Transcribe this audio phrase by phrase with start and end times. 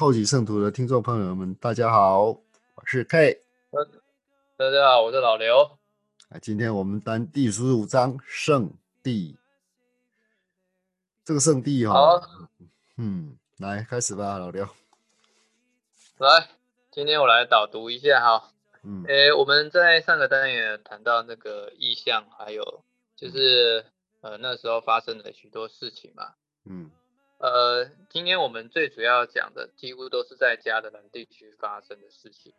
[0.00, 3.38] 好奇圣徒的听众朋友们，大家好，我是 K。
[4.56, 5.78] 大家好，我是老刘。
[6.30, 9.36] 啊，今天我们单第十五章圣地。
[11.22, 12.48] 这个圣地哈，好，
[12.96, 14.66] 嗯，来开始吧，老刘。
[16.16, 16.48] 来，
[16.90, 18.48] 今天我来导读一下哈。
[18.82, 22.82] 嗯诶，我们在上个单元谈到那个意象，还有
[23.16, 23.84] 就是
[24.22, 26.32] 呃那时候发生的许多事情嘛。
[26.64, 26.90] 嗯
[27.40, 32.52] 呃，今天我们最主要讲的几乎都是在加德兰地区发生的事情。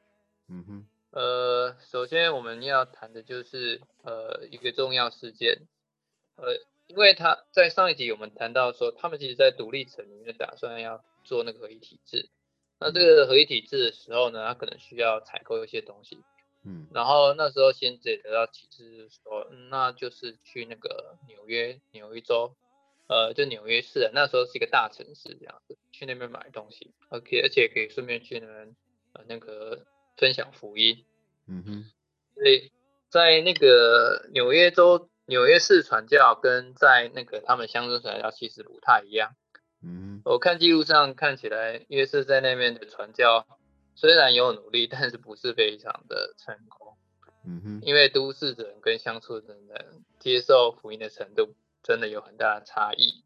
[0.49, 5.67] 嗯哼呃，首先我们要谈的就是呃一个重要事件，
[6.35, 6.55] 呃，
[6.87, 12.31] 因为他在上一集我们谈到说，他们其实在独立城里面打算要做那个合一体制，
[12.79, 16.17] 那这个合一体制的时候呢，他可能需要采购一些东西，
[16.65, 16.87] 嗯。
[16.91, 22.55] 然后那时候先知也得到启示说，嗯那就是去那个纽约纽约州，
[23.11, 28.73] 呃，就纽约市，那时候是一个大城市这样子，去那边买东西，OK，而且可以顺便去那边
[29.11, 31.03] 呃那个分享福音。
[31.45, 31.91] 嗯哼
[32.35, 32.71] 所以
[33.09, 39.35] 在那个纽约州纽约市传教跟在那个他们乡村传教其实不太一样。
[39.83, 43.45] 嗯我看记录上看起来，约瑟在那边的传教
[43.93, 46.95] 虽然有努力，但是不是非常的成功，
[47.45, 53.23] 嗯哼因为都市人跟乡村人的接受福音的程度真的有很大的差异。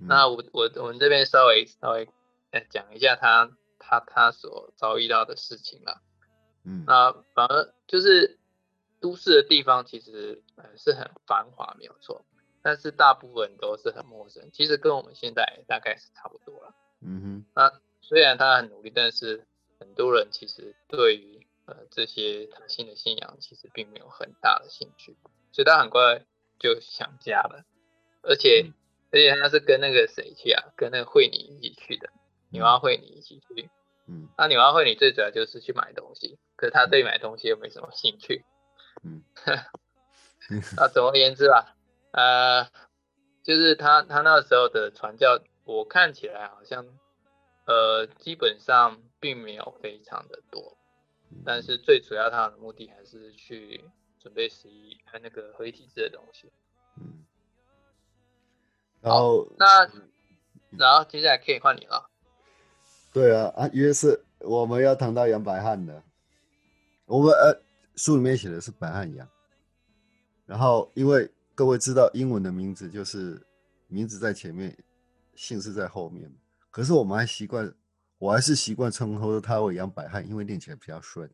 [0.00, 2.08] 嗯那我我我们这边稍微稍微
[2.50, 6.02] 呃讲一下他他他所遭遇到的事情啦。
[6.64, 8.38] 嗯那反而就是
[9.00, 12.24] 都市的地方，其实呃是很繁华，没有错，
[12.62, 14.50] 但是大部分都是很陌生。
[14.52, 16.74] 其实跟我们现在大概是差不多了。
[17.00, 19.46] 嗯哼那虽然他很努力，但是
[19.78, 25.16] 很多人其实对于呃这些他新的信仰其实并没有很大的兴趣，
[25.52, 26.24] 所以他很快
[26.58, 27.64] 就想家了。
[28.26, 28.72] 而且、
[29.10, 30.72] 而且他是跟那个谁去啊？
[30.76, 32.10] 跟那个惠妮一起去的，
[32.50, 33.70] 女娲惠妮一起去。
[34.06, 38.44] 嗯那女娲惠妮最主要就是去买东西，可是他对买东西又没什么兴趣。
[39.02, 39.22] 嗯
[40.76, 41.74] 那总而言之吧，
[42.12, 42.68] 呃，
[43.42, 46.86] 就是他他那时候的传教，我看起来好像，
[47.66, 50.76] 呃，基本上并没有非常的多，
[51.46, 53.84] 但是最主要他的目的还是去
[54.20, 56.52] 准备十一和那个合一体制的东西。
[59.04, 59.90] 嗯，然后那
[60.78, 62.10] 然后接下来可以换你了。
[63.12, 66.02] 对啊啊，约瑟，我们要谈到杨百翰的，
[67.06, 67.60] 我们呃
[67.94, 69.28] 书里面写的是白翰杨，
[70.46, 73.40] 然后因为各位知道英文的名字就是
[73.86, 74.76] 名字在前面，
[75.36, 76.28] 姓氏在后面，
[76.70, 77.72] 可是我们还习惯，
[78.18, 81.30] 我还是习惯称呼他为杨百翰，因为念起来比较顺。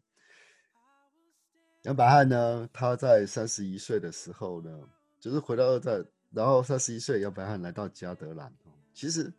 [1.85, 4.71] 杨百翰呢，他在三十一岁的时候呢，
[5.19, 8.53] 就是回到二战，然后三十一岁，杨百翰来到加德兰。
[8.95, 9.33] 其实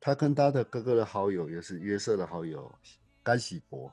[0.00, 2.72] 他跟他的哥哥的好友，也是约瑟的好友
[3.22, 3.92] 甘喜伯，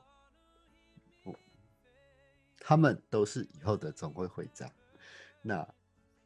[2.60, 4.70] 他们都是以后的总会会长。
[5.42, 5.66] 那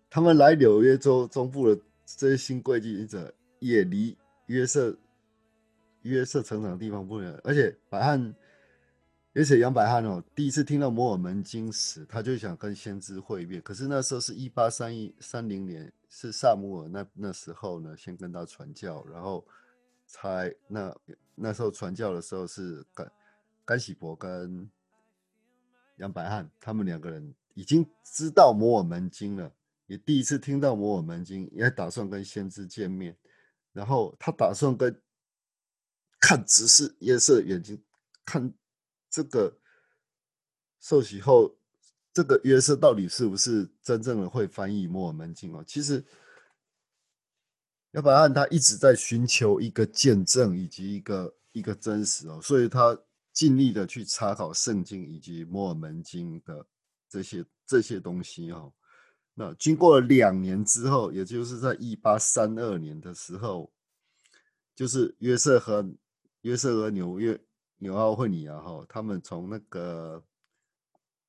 [0.09, 4.17] 他们来纽约州中部的这些新贵经营者，也离
[4.47, 4.97] 约瑟
[6.03, 8.35] 约瑟成长的地方不远，而且百翰。
[9.35, 13.63] 而且杨百翰哦，第一次听到摩尔门经时，他就想跟先知会面。
[13.63, 19.47] 可是那时候是一八三一三零年，是萨姆尔那那时候呢，先跟他传教，然后
[20.07, 20.95] 才那
[21.35, 23.13] 那时候传教的时候是甘
[23.65, 24.71] 甘喜伯跟
[25.97, 29.51] 杨百翰他们两个人已经知道摩尔门经了，
[29.87, 33.17] 也第一次听到摩尔门经，也打算跟先知见面。
[33.73, 35.01] 然后他打算跟
[36.21, 37.83] 看直视约瑟眼睛
[38.25, 38.53] 看。
[39.15, 39.59] 这个
[40.81, 41.55] 受洗后，
[42.13, 45.65] 这个约瑟到底是不是真正的会翻译摩尔门经哦？
[45.67, 46.05] 其实，
[47.93, 52.99] 要百翰他一直在寻求一个见证以及一个一个真实哦，所以他
[53.33, 56.67] 尽力的去查考圣经以及摩尔门经的
[57.09, 58.73] 这些这些东西哦。
[59.35, 63.73] 那经过了两年之后，也就是在一八三二年的时候，
[64.75, 65.91] 就是约瑟和
[66.43, 67.41] 约瑟和纽约。
[67.79, 70.23] 纽奥惠尼亚哈，他们从那个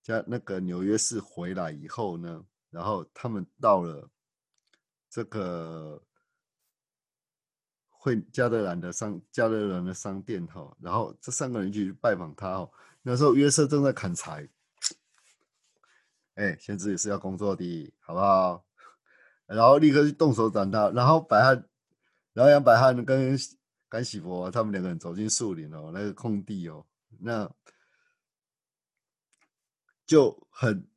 [0.03, 4.07] 加那个纽约市回来以后呢，然后他们到了
[5.09, 5.99] 这个
[7.89, 12.69] 会加德兰的商加德兰的商店哈，然后这三个人去拜访他哦。
[13.01, 14.47] 那时候约瑟正在砍柴，
[16.35, 18.63] 哎，先知也是要工作的，好不好？
[19.47, 21.67] 然后立刻去动手斩他，然后百汉，
[22.33, 23.37] 然后杨百汉跟。
[23.93, 26.83] 甘喜伯他们两个人走进树林哦，那个空地哦，
[27.19, 27.47] 那
[30.05, 30.87] 就很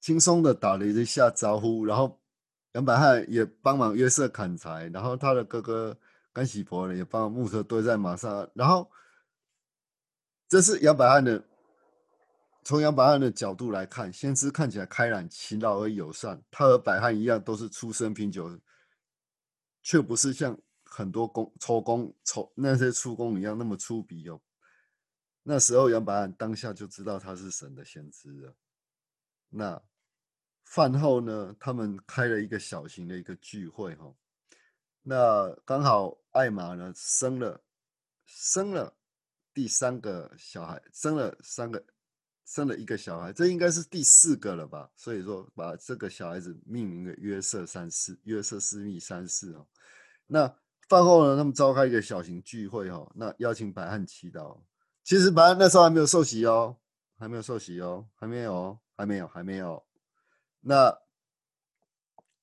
[0.00, 2.20] 轻松的打了一下招呼，然后
[2.72, 5.96] 杨百翰也帮忙约瑟砍柴，然后他的哥哥
[6.32, 8.90] 甘喜伯呢也帮木头堆在马上，然后
[10.48, 11.44] 这是杨百翰的。
[12.66, 16.42] 从杨百翰的角度来看，先知看起来开朗、勤劳而友善。
[16.50, 18.58] 他和百翰一样，都是出身贫穷，
[19.82, 24.40] 却不是像很多工抽工抽那些出工一样那么粗鄙哦。
[25.44, 28.56] 那时候杨百翰当下就知道他是神的先知了。
[29.50, 29.80] 那
[30.64, 34.12] 饭后呢，他们开了一个小型的一个聚会哈。
[35.02, 37.62] 那刚好艾玛呢生了
[38.26, 38.96] 生了
[39.52, 41.84] 第三个小孩，生了三个。
[42.46, 44.90] 生了一个小孩，这应该是第四个了吧？
[44.94, 49.66] 所以说，把这个小孩子命名为约瑟三世，约瑟斯密三世哦。
[50.26, 50.46] 那
[50.86, 54.60] 饭后呢，他们召开一个小型聚会哈，那邀请百汉祈祷。
[55.04, 56.76] 其实百汉那时候还没有受洗哦，
[57.18, 59.84] 还没有受洗哦，还没有，还没有，还没有。
[60.60, 60.98] 那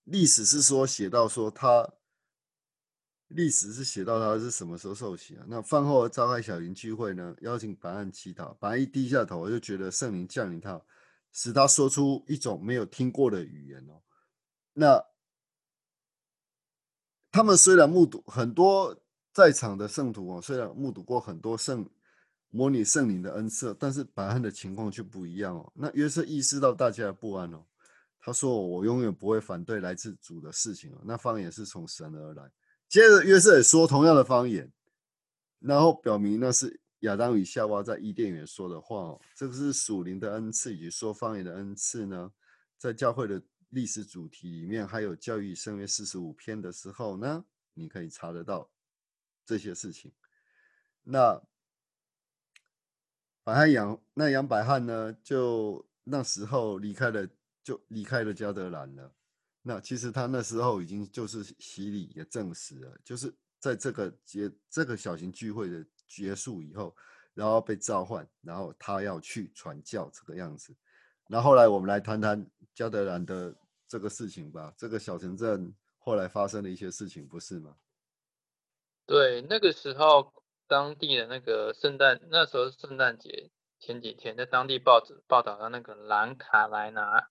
[0.04, 1.92] 历史是说写到说他。
[3.34, 5.46] 历史是写到他是什么时候受洗啊？
[5.48, 7.34] 那饭后召开小型聚会呢？
[7.40, 10.82] 邀请白案祈祷，白案一低下头，我就觉得圣灵降临他，
[11.32, 14.02] 使他说出一种没有听过的语言哦。
[14.74, 15.02] 那
[17.32, 21.90] 他们虽然目睹很多在场的圣徒哦，虽然目睹过很多圣
[22.52, 25.72] 模拟圣灵的恩赐，但是白案的情况却不一样哦。
[25.74, 27.66] 那约瑟意识到大家的不安哦，
[28.20, 32.52] 他说：“我永远不会反对来自主的事情哦，那方言是从神而来。”
[32.90, 34.70] 接着约瑟也说同样的方言，
[35.60, 39.22] 然后表明那是亚当与夏娃在伊甸园说的话哦。
[39.34, 42.32] 这个是属灵的恩赐以及说方言的恩赐呢，
[42.78, 48.70] 在教会的历史主题里面，还有教育圣约四十五篇的时候呢，你可以查得到
[49.46, 50.12] 这些事情。
[51.04, 51.42] 那
[53.44, 57.28] 百汉杨那杨百汉呢，就那时候离开了，
[57.64, 59.12] 就离开了加德兰了。
[59.64, 66.96] 那其实他那时候已经就是洗礼也证实了，就是在这个结这个小型聚会的结束以后，
[67.34, 70.76] 然后被召唤，然后他要去传教这个样子。
[71.28, 73.56] 那后来我们来谈谈加德兰的
[73.88, 77.76] 这个事情吧，这个小城镇后来发生的一些事情，不是吗？
[79.06, 80.32] 对，那个时候
[80.72, 87.28] 当地的那个圣诞，那时候圣诞节前几天，在当地报纸报道到那个南卡莱拿。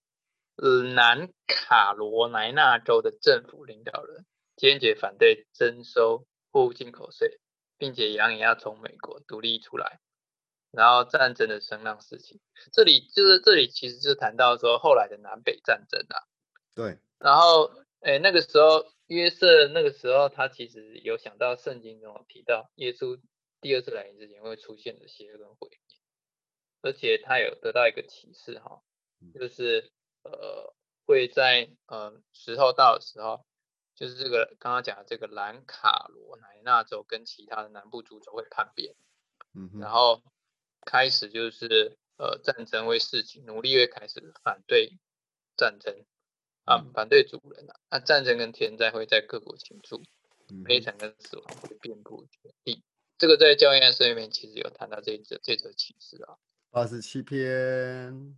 [0.93, 7.39] 南卡罗来纳州的政府领导人坚决反对征收货物进口税，
[7.79, 9.99] 并且扬言要从美国独立出来。
[10.69, 12.39] 然后战争的声浪事情，
[12.71, 16.29] 这里就是这里其实就谈到说后来的南北战争啊。
[16.75, 16.99] 对。
[17.17, 17.71] 然后，
[18.01, 23.19] 哎，那个时候约瑟那个时候他其实有想到圣经中提到耶稣
[23.61, 25.97] 第二次来临之前会出现的邪恶跟毁灭，
[26.81, 28.81] 而且他有得到一个启示哈，
[29.33, 29.91] 就是。
[30.23, 30.71] 呃，
[31.07, 33.43] 会在呃时候到的时候，
[33.95, 38.93] 就是这个刚刚讲的这个兰卡罗莱纳州跟其他的南部族州会叛变，
[39.55, 40.21] 嗯，然后
[40.85, 44.99] 开始就是呃战争会事情，奴隶会开始反对
[45.57, 46.05] 战争
[46.65, 50.03] 啊，反对主人啊，那战争跟天灾会在各国倾注，
[50.63, 52.83] 悲惨跟死亡会遍布全地。
[53.21, 56.39] 这个在教验书里面其实有谈到这则这则启示啊，
[56.71, 58.35] 八十七篇。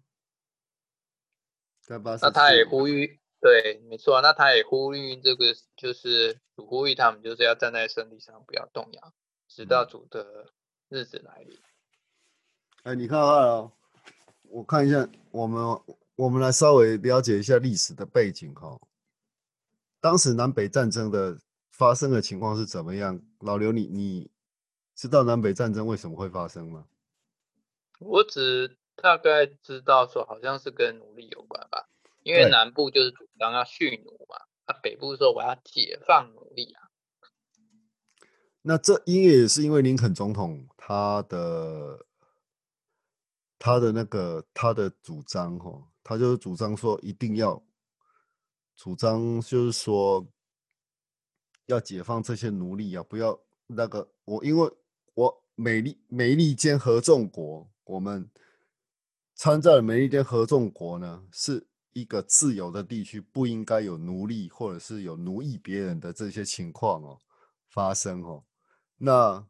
[2.19, 4.21] 那他也呼吁，对，没错。
[4.21, 9.13] 那他也呼吁这个，就是主呼吁他们，就是要站在圣地上，不要动摇，
[9.47, 10.51] 直到主的
[10.89, 11.57] 日子来临。
[12.83, 13.71] 哎，你看看哦，
[14.49, 15.79] 我看一下，我们
[16.17, 18.77] 我们来稍微了解一下历史的背景哈。
[20.01, 21.39] 当时南北战争的
[21.71, 23.21] 发生的情况是怎么样？
[23.39, 24.29] 老刘，你你
[24.95, 26.85] 知道南北战争为什么会发生吗？
[27.99, 28.77] 我只。
[28.95, 31.89] 大概知道说好像是跟奴隶有关吧，
[32.21, 36.91] 因为南部就是主张要蓄奴嘛，那北部说我要解放奴隶啊。
[38.61, 42.05] 那这因为也是因为林肯总统他的
[43.57, 47.61] 他的那个他的主张哈，他就是主张说一定要
[48.75, 50.23] 主张就是说
[51.65, 54.77] 要解放这些奴隶啊，不要那个我因为我
[55.55, 58.29] 美利美利坚合众国我们。
[59.35, 67.17] 参战的美利坚合众国呢，是一个自由的地区，不应该有奴隶或者是有奴役别人的这些情况哦
[67.67, 68.43] 发生哦。
[68.97, 69.45] 那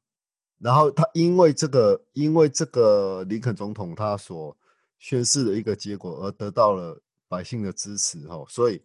[0.57, 4.57] 然后他因为这个，因为这个林肯总统他所
[4.97, 8.81] 宣誓的一个结果而得到了百姓的支持哦，所以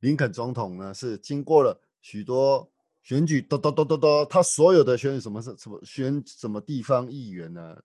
[0.00, 2.69] 林肯总统呢是经过了许多
[3.02, 7.76] 选举，咚咚咚咚咚，他所有的选举什么是什么选什么地方议员呢？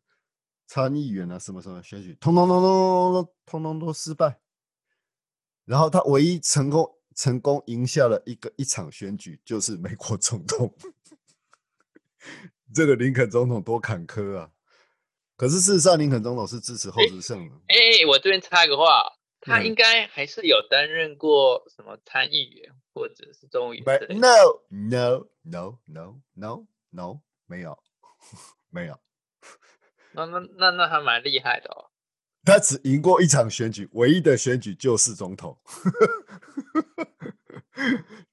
[0.68, 4.40] 参议员啊，什么什么选举，通通通通通通通都失败。
[5.64, 10.76] 然后他唯一成功成功赢下了一个一场选举，就是美国总统。
[12.74, 14.52] 这个林肯总统多坎坷啊！
[15.36, 17.56] 可是事实上，林肯总统是支持后知胜的。
[17.68, 27.78] 哎，我这边插个话，他应该还是有担任过什么参议员或者是众议员？No No No No No No，没有
[28.70, 28.98] 没有。
[30.16, 31.92] 那那那那还蛮厉害的哦。
[32.46, 35.60] 他只赢过一场选举，唯一的选举就是总统。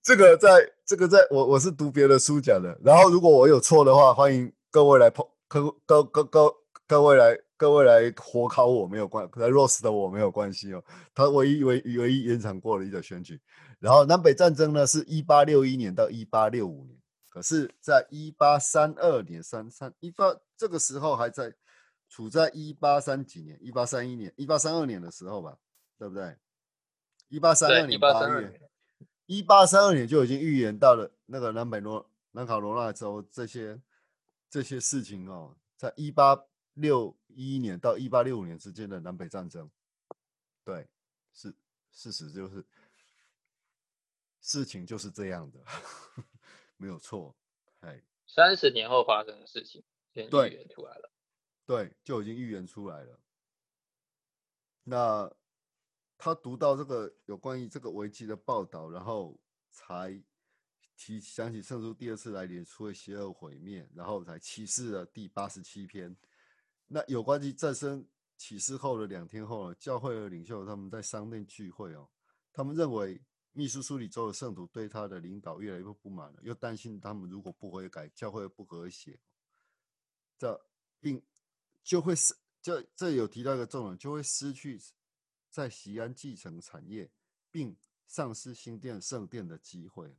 [0.00, 2.78] 这个在这个在我我是读别的书讲的。
[2.84, 6.54] 然后如果我有错的话，欢迎各位来碰，各各各各
[6.86, 10.84] 各位来各位来火烤我没有关，来 roast 的我没有关系哦。
[11.14, 13.40] 他唯一唯唯一延长过了一个选举。
[13.82, 16.96] 然后南北战争呢，是一八六一年到一八六五年。
[17.28, 21.52] 可是，在一八三二年三三一八这个时候还在。
[22.14, 25.56] 处在一八三几年，一八三一年，一八三二年的时候吧，
[25.96, 26.36] 对不对？
[27.28, 28.70] 一八三二年八月，
[29.24, 33.80] 一八三二年就已经预言到了那个南北罗南卡罗纳州这些
[34.50, 36.38] 这些事情哦，在一八
[36.74, 39.70] 六一年到一八六五年之间的南北战争，
[40.66, 40.86] 对，
[41.32, 41.54] 是
[41.92, 42.62] 事实就是
[44.42, 45.64] 事情就是这样的，
[46.76, 47.34] 没有错，
[47.80, 49.82] 哎，三十年后发生的事情，
[50.12, 51.10] 先预言出来了。
[51.64, 53.20] 对，就已经预言出来了。
[54.82, 55.32] 那
[56.18, 60.20] 他读到这个有关于这个危机的报道，然后才
[60.96, 66.16] 提想起圣书第二次来临，出了邪恶毁灭，然后才启示了第八十七篇。
[66.88, 68.04] 那有关于战争
[68.36, 72.10] 启示后的两天后，教会的领袖他们在商店聚会哦，
[72.52, 73.22] 他们认为
[73.52, 79.20] 秘书苏里州的圣徒对他的领导越来越不满了，又担心他们如果不悔改，教会不和谐，
[80.36, 80.66] 这
[81.00, 81.22] 并。
[81.84, 84.80] 就会失，这这有提到一个重点，就会失去
[85.50, 87.10] 在西安继承产业，
[87.50, 90.16] 并丧失新店圣殿的机会。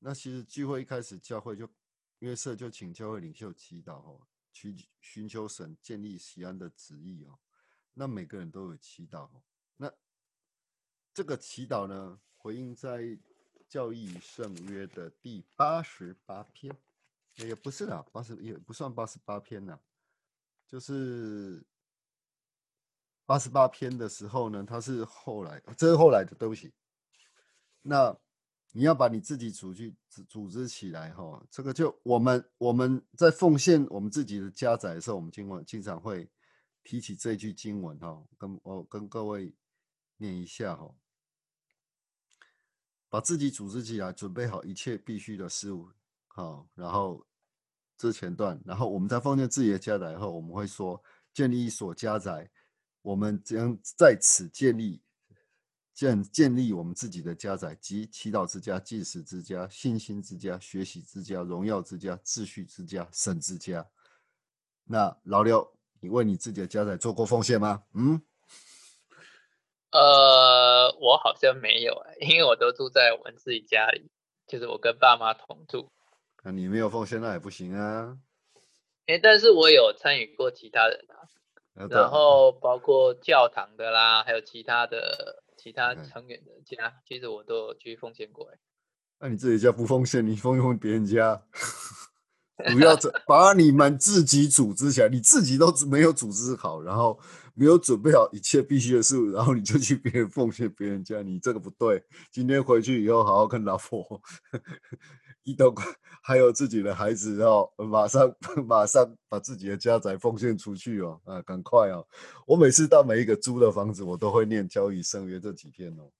[0.00, 1.66] 那其实聚会一开始，教会就
[2.18, 7.38] 约瑟就请教会领袖祈祷哦，去寻求神建立西安的旨意哦。
[7.94, 9.30] 那每个人都有祈祷。
[9.78, 9.90] 那
[11.14, 13.18] 这个祈祷呢，回应在
[13.66, 16.76] 教义圣约的第八十八篇，
[17.36, 19.80] 也不是啦，八十也不算八十八篇啦。
[20.68, 21.64] 就是
[23.24, 26.70] 八十八篇的时候呢，他是后来，这是后来的，对不起。
[27.80, 28.14] 那
[28.72, 29.94] 你要把你自己组织
[30.28, 36.30] 组织起来哈，这个就我们我们在奉献我们自己的家宅的时候，我们经文经常会
[36.82, 39.54] 提起这句经文哈，跟我跟各位
[40.18, 40.94] 念一下哈，
[43.14, 45.88] 把自己组织起来，准备好一切必须的事物，
[46.26, 47.24] 好，然后。
[47.96, 51.00] 这前段，然后我们在奉献自己的家宅后，我们会说
[51.32, 52.50] 建立一所家宅，
[53.02, 55.00] 我们将在此建立
[55.94, 63.88] 建建立我们自己的家宅，即祈祷之家、祭祀之家、信心之家、学习之家、荣耀之家、秩序之家、神之家。
[64.82, 65.64] 那老刘，
[66.00, 67.84] 你为你自己的家宅做过奉献吗？
[67.92, 68.20] 嗯，
[69.94, 74.10] 呃，我好像没有哎，因为我都住在我们自己家里，
[74.48, 75.88] 就是我跟爸妈同住。
[76.42, 78.18] 那你没有奉献那也不行啊！
[79.06, 88.50] 哎，但是我有参与过其他人啊，然后包括教堂的啦，还有其他的其他成员的家，其实我都有去奉献过。
[88.52, 88.58] 哎，
[89.20, 91.40] 那你自己家不奉献，你奉献别人家，
[92.72, 92.96] 不要
[93.28, 97.18] 把你们自己组织起来，你自己都没有组织好，然后
[97.54, 102.02] 没有准备好一切必须的事，然后你就去别人奉献别人家，你这个不对。
[102.30, 104.20] 今天回去以后好好跟老婆。
[105.44, 105.70] 一到
[106.22, 108.34] 还有自己的孩子哦，马上
[108.66, 112.06] 马上把自己的家宅奉献出去哦，啊，赶快哦！
[112.46, 116.10] 我每次到每一个租的房子，我都会念交易圣约这几篇哦。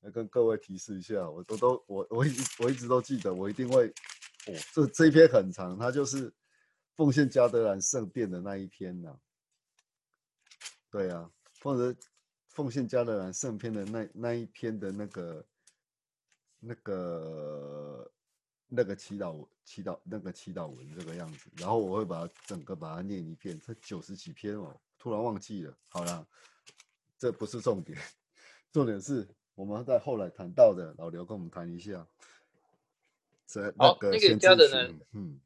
[0.00, 4.54] 来跟各位提示一下，我我都我我一我一直都记得，我一定会哦。
[4.74, 6.34] 这这一篇很长，它就是
[6.96, 9.16] 奉献加德兰圣殿的那一篇呢。
[10.90, 11.30] 对啊，
[11.62, 11.98] 或者
[12.48, 15.46] 奉献加勒兰圣篇的那那一篇的那个
[16.58, 18.12] 那个。
[18.68, 25.72] 那个祈祷祈祷那个祈祷文这个样子，然后我会把它整个把它念一遍，它九十几篇哦，突然忘记了。
[25.86, 26.26] 好了，
[27.16, 27.96] 这不是重点，
[28.72, 29.24] 重点是
[29.54, 32.04] 我们在后来谈到的，老刘跟我们谈一下。
[33.46, 35.40] 这那个那个加的人，嗯，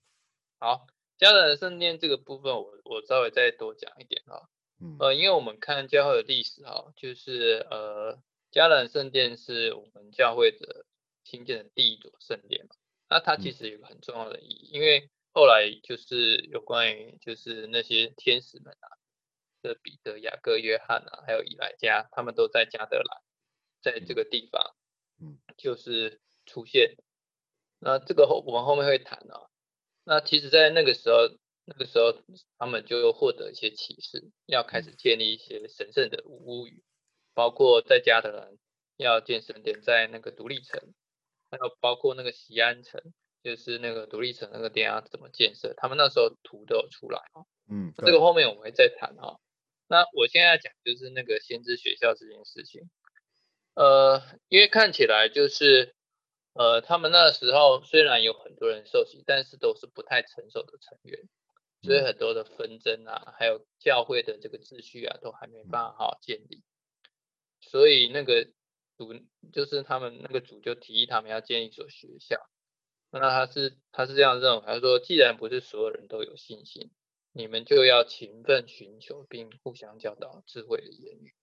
[0.56, 0.87] 好，
[1.18, 4.49] 加的人圣殿这个部分，我我稍微再多讲一点哈。
[4.80, 8.18] 嗯，呃，因为我们看教会的历史哈，就是呃，
[8.50, 10.87] 加人圣殿是我们教会的
[11.25, 12.75] 新建的第一座圣殿嘛。
[13.08, 18.88] 那它其实有个很重要的意义，因为后来就是有关于就是那些天使们啊，
[19.62, 23.22] 这彼得、雅各、约翰啊，还有以莱加，他们都在加德兰，
[23.82, 24.75] 在这个地方，
[25.20, 26.96] 嗯，就是出现。
[27.78, 29.49] 那这个后我们后面会谈啊。
[30.04, 31.28] 那其实，在那个时候，
[31.71, 32.12] 那个时候
[32.59, 36.83] 他们就获得一些启示，要开始建立一些神圣的屋宇，
[37.33, 38.59] 包括在家的人
[38.97, 40.93] 要建神殿在那个独立城，
[41.49, 43.00] 还有包括那个西安城，
[43.45, 47.47] 就是那个独立城那个殿要怎么建设，他们那时候图都有出来啊。
[47.71, 49.39] 嗯，这个后面我们会再谈哈。
[49.87, 52.91] 那我现在讲就是那个先知学校这件事情，
[53.75, 55.95] 呃，因为看起来就是。
[56.53, 61.29] 呃，他们那时候虽然有很多人受洗，但是都是不太成熟的成员，
[61.82, 66.62] 所以很多的纷争啊，还有教会的这个秩序啊，都还没办法好好建立。
[67.60, 68.49] 所以那个
[68.96, 69.14] 主
[69.52, 72.37] 就是他们那个主就提议他们要建一所学校。
[73.10, 76.90] 那他是他是这样认为，他说既然不是所有人都有信心，
[77.32, 81.34] 你们就要勤奋寻求并互相教导智慧的言语。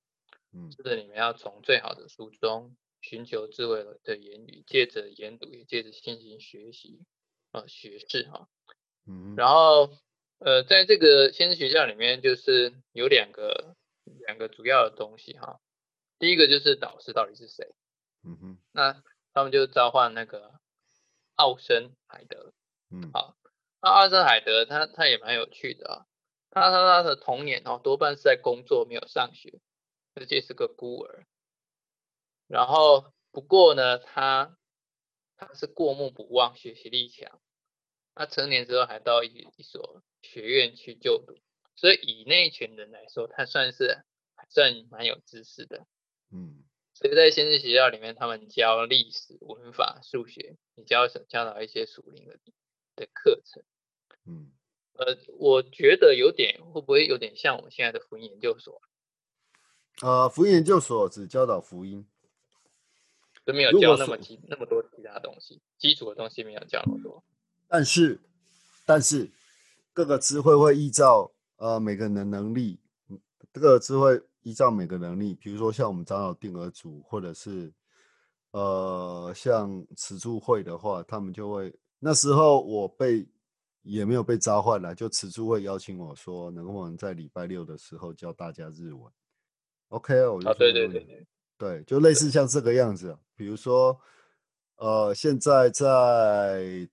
[0.53, 2.75] 嗯，就是你们要从最好的书中。
[2.99, 7.05] 寻求智慧的言语，借着研读，也借着进行学习，
[7.51, 8.49] 啊，学士哈，
[9.05, 9.91] 嗯，然后，
[10.39, 13.75] 呃，在这个先知学校里面，就是有两个
[14.25, 15.59] 两个主要的东西哈。
[16.19, 17.75] 第一个就是导师到底是谁，
[18.23, 19.03] 嗯哼，那
[19.33, 20.59] 他们就召唤那个
[21.35, 22.53] 奥森海德，
[22.91, 23.35] 嗯，好，
[23.81, 26.05] 那奥森海德他他也蛮有趣的啊，
[26.49, 29.59] 他他他的童年哦多半是在工作，没有上学，
[30.15, 31.25] 而且是个孤儿。
[32.47, 34.57] 然后，不过呢，他
[35.35, 37.41] 他是过目不忘，学习力强。
[38.15, 39.27] 他成年之后还到一
[39.57, 41.35] 一所学院去就读，
[41.75, 44.03] 所以以那群人来说，他算是
[44.35, 45.87] 还算蛮有知识的。
[46.31, 52.37] 嗯，所以在先知学校里面，他们教历史、文法、数学，你教教导一些属灵的
[52.95, 53.63] 的课程。
[54.25, 54.51] 嗯，
[54.93, 58.81] 呃，我觉得有点会不会有点像我们现在的福音研究所？
[60.01, 62.05] 呃，福音研究所只教导福音。
[63.45, 67.23] 都没有教那么其那么多其他东西，基础的东西没有教那么多。
[67.69, 68.19] 但是，
[68.85, 69.31] 但是
[69.97, 72.79] 各个智慧会依照呃每个人的能力，
[73.51, 77.73] 这个智慧依照每个能力，比如说像我们长老定额组，或者是
[78.51, 83.27] 呃像慈助会的话，他们就会那时候我被
[83.81, 89.11] 也没有被召唤了，就慈助会邀请我说，能不能在礼拜六的时候教大家日文
[89.87, 91.25] ？OK，我就对对对对。
[91.57, 93.99] 对，就类似像这个样子，比如说，
[94.75, 96.87] 呃，现在在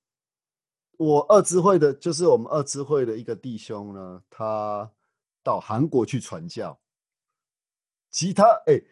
[0.99, 4.91] 我二支会的，就是我们二支会的一个弟兄呢，他
[5.43, 6.79] 到韩国去传教，
[8.11, 8.83] 其他哎，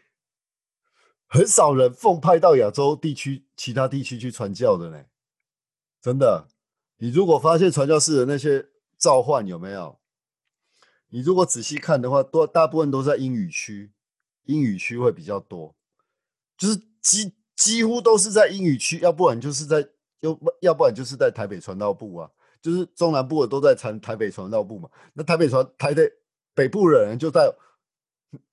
[1.26, 5.04] 很少人奉派到亚洲地区其他地区去传教的呢，
[6.00, 6.48] 真的，
[6.98, 9.98] 你如果发现传教士的那些召唤有没有？
[11.08, 13.92] 你如果仔细看的话，多大部分都在英语区。
[14.46, 15.76] 英语区会比较多，
[16.58, 19.90] 就是几几乎都是在英语区，要不然就是在
[20.22, 22.30] 要要不然就是在台北传道部啊，
[22.60, 24.90] 就是中南部的都在传台北传道部嘛。
[25.12, 26.10] 那台北传台北
[26.54, 27.54] 北部的人就在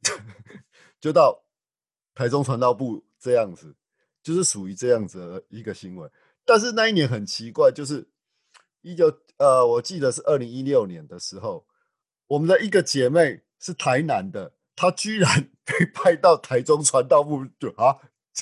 [1.01, 1.43] 就到
[2.13, 3.75] 台中传道部这样子，
[4.21, 6.09] 就是属于这样子的一个行为。
[6.45, 8.09] 但是那一年很奇怪，就是
[8.81, 11.65] 一九呃，我记得是二零一六年的时候，
[12.27, 14.53] 我们的一个姐妹是台南的。
[14.75, 17.99] 她居然 被派到台中传道部，就啊，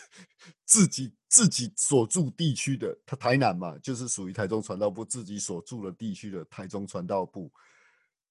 [0.66, 7.52] 自己自己所住地区的他台南嘛，就是属于台中传道部自己所住的地区的台中传道部，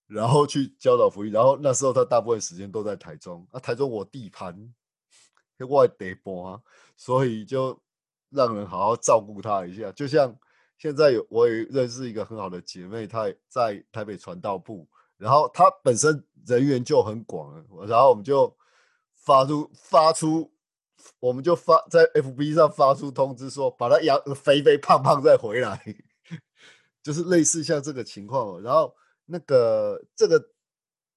[0.07, 1.31] 然后去教导福音。
[1.31, 4.75] 然后那时候他大部分时间都在台中，啊，台中我地盘，
[5.59, 6.61] 我得播啊，
[6.97, 7.79] 所以就
[8.31, 9.93] 让人好好照顾他一下。
[9.93, 10.35] 就像
[10.79, 14.89] 现在有我也认识一个很好的姐妹，她在台北传道部。
[15.19, 17.55] 然后她本身人员就很广，
[17.89, 18.55] 然后我们就
[19.15, 20.53] 发出发出，
[21.21, 25.81] 我们就发在 FB 上发出通知说，把他养肥肥胖胖再回来，
[27.03, 28.61] 就是类似像这个情况。
[28.63, 30.51] 然后那个这个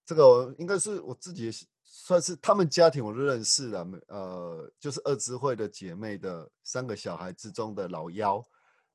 [0.06, 1.52] 这个应该是我自己
[1.84, 8.44] 算是他们家庭我都认识了，呃，就是二支会的姐妹的三个小孩之中的老幺。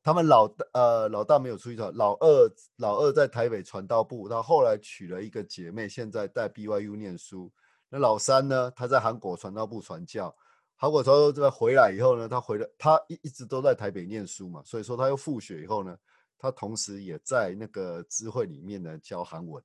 [0.03, 7.51] 他们老大呃老大没有出去传，老二老二在台北传道部，他后来娶了一个姐妹，现在在 BYU 念书。
[7.89, 10.37] 那老三呢，他在韩国传道部传教，
[10.77, 15.97] 韩国传道这个回来以后呢，他回来他一一直都在台北念书嘛，所以说他又复学以后呢，
[16.39, 19.63] 他同时也在那个智慧里面呢教韩文，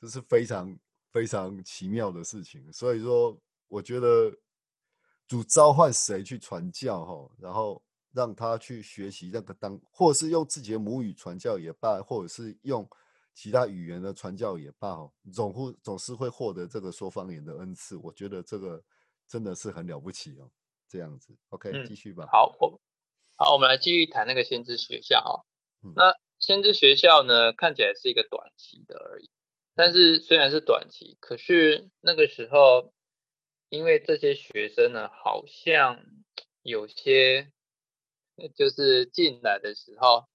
[0.00, 0.78] 这是非常
[1.12, 2.72] 非常奇妙的事情。
[2.72, 3.38] 所以说，
[3.68, 4.32] 我觉得
[5.26, 7.82] 主召唤谁去传教哈，然后。
[8.16, 12.88] 让他去学习那个当，或是用自己的母语传教也罢，或者是用
[13.34, 17.96] 其他语言的传教也罢，哦，总会总是会获得这个说方言的恩赐。
[17.96, 18.80] 我觉得这个
[19.28, 20.50] 真的是很了不起哦。
[20.88, 22.28] 这样子，OK，继续吧。
[22.30, 22.80] 好，我
[23.36, 25.44] 好，我们来继续谈那个先知学校哈。
[25.96, 29.28] 那先知学校呢，看起来是一个短期的而已。
[29.74, 32.92] 但是虽然是短期，可是那个时候，
[33.70, 36.04] 因为这些学生呢，好像
[36.62, 37.50] 有些
[38.54, 40.28] 就是进来的时候，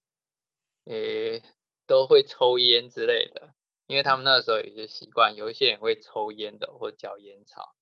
[0.86, 1.42] 诶，
[1.88, 3.54] 都会抽烟之类的。
[3.88, 7.76] 因为他们那时候有一些习惯，有一些人会抽烟的或嚼烟草，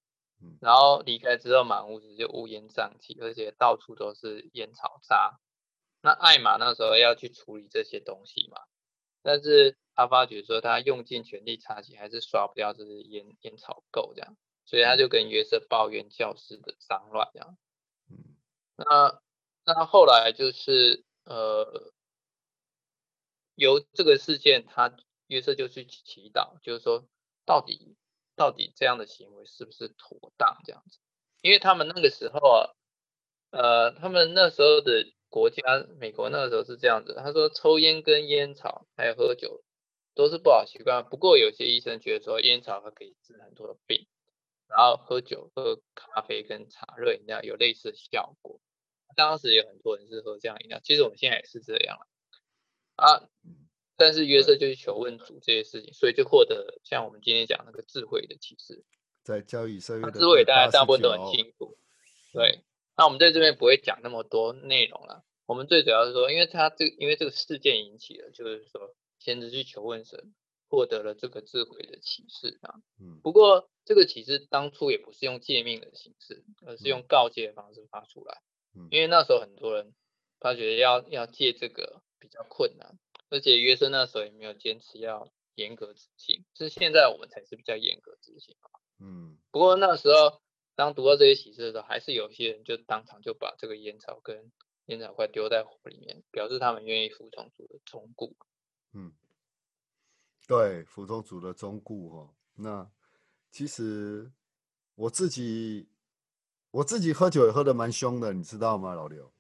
[0.62, 5.39] 然后离开之后，满屋子就乌烟瘴气，而且到处都是烟草渣。
[6.02, 8.62] 那艾玛那时候要去处理这些东西嘛，
[9.21, 9.78] 但是。
[10.00, 17.58] 他发觉说，他用尽全力擦洗，还是刷不掉这些烟烟草垢，这样，所以他就跟约瑟抱怨教室的脏乱，这样。
[18.08, 18.36] 嗯，
[18.76, 19.19] 那
[19.65, 21.91] 那后来就是呃，
[23.56, 24.95] 由这个事件，他
[25.26, 27.04] 约瑟就去祈祷，就是说，
[27.43, 27.97] 到底
[28.38, 31.00] 到底这样的行为是不是妥当这样子？
[31.41, 32.69] 因为他们那个时候啊，
[33.50, 35.62] 呃，他们那时候的国家，
[36.00, 39.62] 美国那个时候是这样子，他说抽烟跟烟草还有喝酒。
[40.17, 41.06] 都是不好习惯。
[41.06, 44.08] 不过有些医生觉得说烟草它可以治很多的病，
[44.67, 48.60] 然后喝酒、喝咖啡跟茶热饮料有类似的效果。
[49.15, 52.00] 当时有很多人是喝这样饮料，其实我们现在也是这样
[52.95, 53.30] 啊。
[53.97, 58.86] 但是约瑟就去求问主这些事情，所以就获得像我们今天讲那个智慧的启示。
[59.23, 61.77] 在交易社智慧大家大部分都很清楚。
[62.31, 62.62] 对，
[62.95, 65.25] 那我们在这边不会讲那么多内容了。
[65.45, 68.95] 我们最主要是说，因为他这因为这个事件引起了，就是说。
[69.19, 70.36] 先知去求问神，
[70.69, 72.75] 获得了这个智慧的启示啊。
[73.01, 78.43] 嗯，不过这个启示当初也不是用诫命的形式，而是用告诫的方式发出来。
[78.75, 79.95] 嗯，因为那时候很多人
[80.39, 88.69] 他觉得要要借这个比较困难，而且约瑟那时候也没有坚持要严格执行，是现在我们才是比较严格执行啊。
[88.99, 90.41] 嗯，不过那时候
[90.75, 94.51] 当读到这些启示的时候，还是有些人就当场就把这个烟草跟
[94.85, 98.35] 烟草块丢在火里面，表示他们愿意服从主的忠固。
[98.93, 99.11] 嗯，
[100.47, 102.33] 对，服从主的忠固哦。
[102.55, 102.89] 那
[103.51, 104.31] 其实
[104.95, 105.89] 我自己
[106.71, 109.31] 我自己喝酒也喝的蛮凶的，你知道吗，老刘？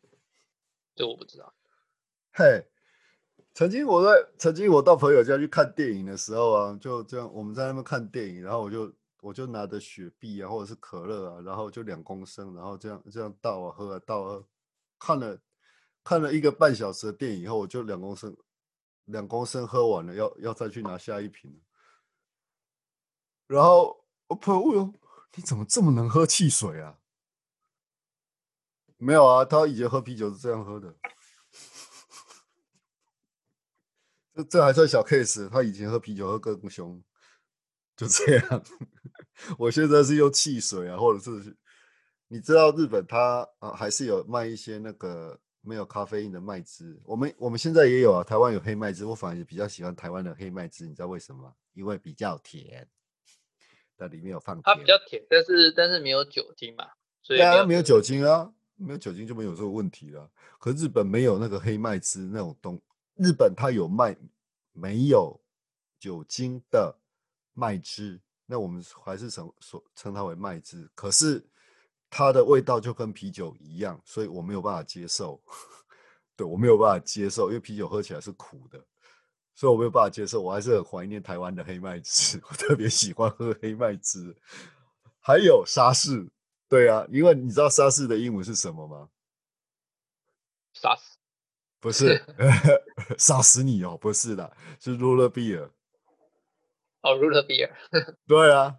[0.95, 1.53] 这我不知道。
[2.31, 2.65] 嘿，
[3.57, 14.43] 曾经我在曾经我到朋友家去看电影的时候啊，就这样我们在那边看电影，然后我就我就拿着雪碧啊或者是可乐啊，然后就两公升，然后这样这样倒啊喝啊倒啊，
[14.99, 15.39] 看了
[16.03, 18.37] 看了一个半小时的电影以后，我就两公升。
[19.05, 21.59] 两公升喝完了，要要再去拿下一瓶。
[23.47, 24.93] 然后我朋友问
[25.33, 26.99] ：“你怎么这么能喝汽水啊？”
[28.97, 30.93] 没有啊，他以前喝啤酒是这样喝的。
[34.37, 37.01] 这这还算小 case，他以前喝啤酒喝更凶，
[37.95, 38.63] 就这样。
[39.57, 41.57] 我现在是用汽水啊，或者是
[42.27, 45.39] 你知道日本他啊还是有卖一些那个。
[45.61, 48.23] 没有咖啡因的麦汁，我们我们现在也有啊。
[48.23, 51.53] 台湾有黑麦汁，我反而比较喜欢台湾的黑麦汁，你知道为什么？
[51.73, 52.87] 因为比较甜，
[53.97, 54.61] 它里面有放。
[54.61, 56.87] 它比较甜，但是但是没有酒精嘛，
[57.21, 60.31] 所以啊，没有酒精啊，没有酒精就没有这个问题了。
[60.57, 62.81] 可日本没有那个黑麦汁那种东，
[63.17, 64.15] 日本它有卖
[64.73, 65.39] 没有
[65.99, 66.95] 酒精的
[67.53, 71.45] 麦汁，那我们还是称所称它为麦汁，可是。
[72.09, 75.37] 它的味道就跟啤酒一样，所以我没有办法接受。
[76.37, 78.81] 对我没有办法接受，因为啤酒喝起来是苦的，
[79.53, 80.41] 所以我没有办法接受。
[80.41, 84.33] 我还是很怀念台湾的黑麦汁， 我特别喜欢喝黑麦汁。
[85.19, 86.29] 还有沙士，
[86.69, 89.09] 对啊，因为你知道沙士的英文是什么吗？
[90.71, 91.16] 沙士？
[91.87, 92.21] 不是，
[93.17, 95.69] 杀死你哦，不是的，是 Roller Beer。
[97.01, 97.71] 哦，Roller Beer。
[98.27, 98.77] 对啊。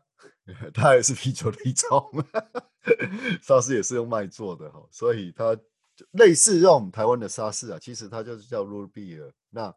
[0.74, 2.10] 它也是啤酒的一种，
[3.42, 5.58] 沙士也是用麦做的哈，所以它
[6.12, 9.74] 类似用台湾的沙士啊，其实它就是叫 r u b e r 那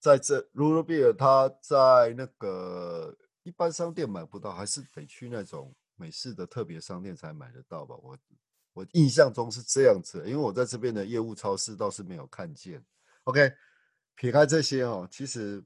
[0.00, 7.96] 在这 r u b e r 它在那个一般商店买不到，还是得去那种美式的特别商店才买得到吧？
[8.02, 8.16] 我
[8.78, 12.84] 我印象中是这样子，因为我在这边的业务超市倒是没有看见。
[13.24, 13.52] OK，
[14.14, 15.64] 撇开这些哦，其实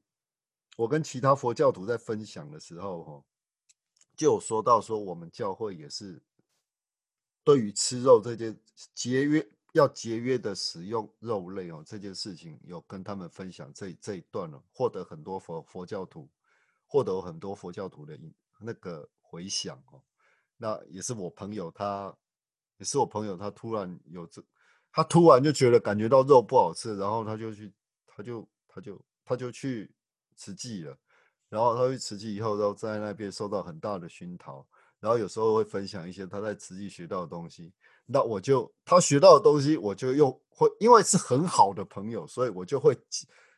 [0.77, 3.25] 我跟其他佛教徒在分享的时候哈。
[4.15, 6.23] 就有说到说，我们教会也是
[7.43, 8.57] 对于吃肉这件
[8.95, 16.29] 节约要节约的使用肉类哦这件事情，有跟他们分享这这一段了，获得很多佛佛教徒
[16.87, 18.19] 获得很多佛教徒的
[18.61, 20.01] 那个回响哦。
[20.59, 22.15] 那也是我朋友他，
[22.83, 24.43] 也是我朋友他突然有这，
[24.91, 27.73] 他突然就觉得感觉到肉不好吃，然后他就去，
[28.09, 29.89] 他就他就他就去
[30.37, 30.99] 吃忌了。
[31.49, 34.67] 然后他去慈济以后，然后在那边受到很大的熏陶，
[34.99, 37.73] 然后有时候会分享一些他在慈济学到的东西。
[38.05, 42.99] 那我就他学到的东西，我就又会，因为是很好的朋友，所以我就会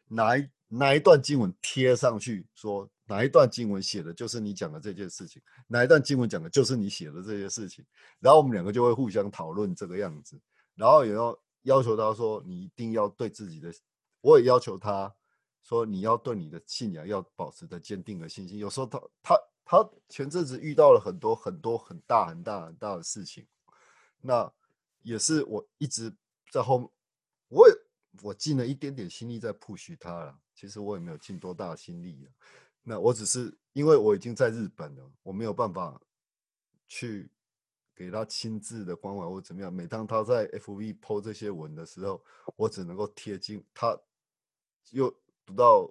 [0.07, 7.85] 拿一哪一段经文贴上去，说哪一段经文写的就是你讲的这件事情，哪一段经文讲的就是你写的这些事情，
[8.19, 10.41] 然后我们两个就会互相讨论这个样子，
[10.75, 13.73] 然后也要要求他说你一定要对自己的，
[14.21, 15.15] 我也要求他
[15.63, 18.59] 说你要对你的信仰要保持着坚定的信心。
[18.59, 23.47] 有时候他他他前阵子遇到了很多很多很大很大很大的事情，
[24.21, 24.51] 那
[25.03, 26.15] 也是我一直
[26.51, 26.93] 在后，
[27.49, 27.75] 我也。
[28.23, 32.31] 我尽了一点点心力在 push 他了，其实我也没有尽多大心力啊。
[32.85, 35.99] 那我只是因为我已经在日本了，我没有办法
[36.87, 37.31] 去
[37.95, 39.73] 给他亲自的关怀或怎么样。
[39.73, 42.23] 每当他在 FV 剖这些文的时候，
[42.57, 43.99] 我只能够贴近他，
[44.91, 45.11] 又
[45.47, 45.91] 读到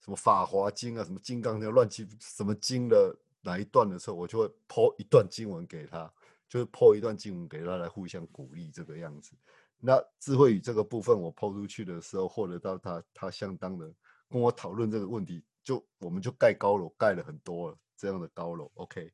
[0.00, 6.12] 什么《法华经》啊、什么《金刚经》乱七什么经的哪一段的时候，我就会抛一段经文给他，
[6.48, 9.36] 就是抛一段经文给他来互相鼓励这个样子。
[9.80, 13.88] 那智慧语这个部分，我抛出去的时候，获得到他他相当的
[14.28, 18.72] 跟我讨论这个问题，就我们就盖高楼，盖了很多了这样的高楼。
[18.72, 19.12] OK，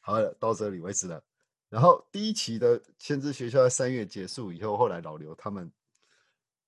[0.00, 1.22] 好了，到这里为止了。
[1.68, 5.70] 然后第一期的先知学校在三月结束以后，后来老刘他们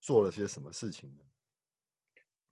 [0.03, 1.25] 做了些什么事情呢？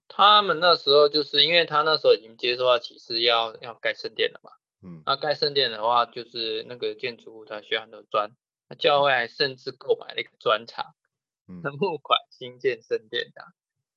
[0.07, 4.49] 他们那时候就是因为他那时候已经接受到启示，要要盖圣殿了嘛。
[4.81, 8.31] 嗯，那盖圣殿的话，就是那个建筑物它需要很多砖。
[8.67, 10.95] 那教会还甚至购买了一个砖厂，
[11.45, 13.45] 募款新建圣殿的，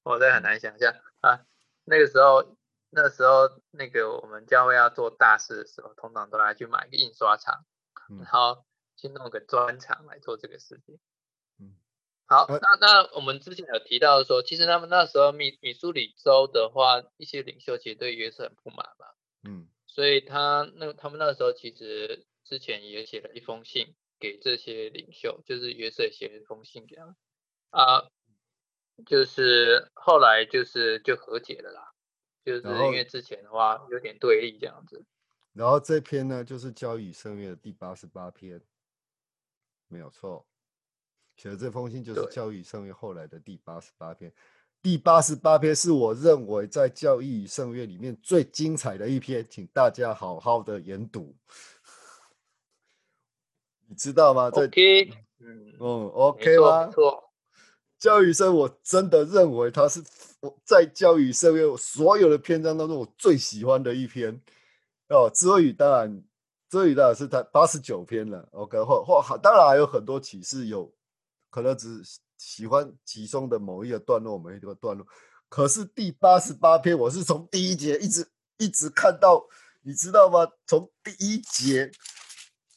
[0.02, 1.46] 我真很难想象啊。
[1.86, 2.56] 那个时候，
[2.94, 7.64] 那时候那个我们教会要做大事的时候，通常都来去买个印刷厂，
[8.18, 8.64] 然后
[8.96, 10.98] 去弄个砖厂来做这个事情。
[11.58, 11.76] 嗯，
[12.26, 19.06] 好，那那我们之前有提到说，其实他们那时候米米苏里州的话，一些领袖其实对约瑟很不满嘛。
[19.42, 23.94] 嗯，所以他那他们那时候其实之前也写了一封信。
[24.20, 27.14] 给这些领袖，就是约瑟写了一封信给他们
[27.70, 28.08] 啊，
[29.04, 31.92] 就是后来就是就和解了啦，
[32.44, 35.04] 就是因为之前的话有点对立这样子。
[35.52, 38.60] 然后这篇呢，就是交与圣约的第八十八篇，
[39.88, 40.44] 没有错，
[41.36, 44.32] 写的这封信就是教育圣约后来的第八十八篇。
[44.82, 51.34] 第八十八篇是我认为在教育与圣约里面最精彩的一篇，请大家好好的研读。
[53.86, 56.88] 你知道吗？OK，嗯，OK 吗？
[56.88, 57.32] 错。
[57.98, 64.38] 教育生，我真的认为他是我我在教育社会所有的篇章当中我最喜欢的一篇。
[65.08, 66.22] 哦，智慧语当然，
[66.68, 68.46] 智慧语当然是他八十九篇了。
[68.52, 70.92] OK，或或好当然还有很多启示，有
[71.48, 72.02] 可能只
[72.36, 75.06] 喜欢其中的某一个段落，某一个段落。
[75.48, 78.28] 可是第八十八篇，我是从第一节一直
[78.58, 79.46] 一直看到，
[79.80, 80.46] 你知道吗？
[80.66, 81.90] 从第一节。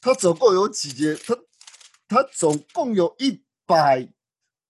[0.00, 1.14] 它总共有几节？
[1.16, 1.36] 它
[2.08, 4.08] 它总共有一百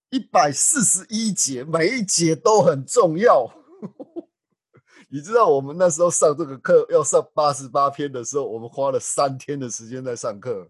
[0.09, 3.51] 一百四十一节，每一节都很重要。
[5.11, 10.69] 你知道我们那时候上这个课要上八十八篇的时候，我们花了三天的时间在上课。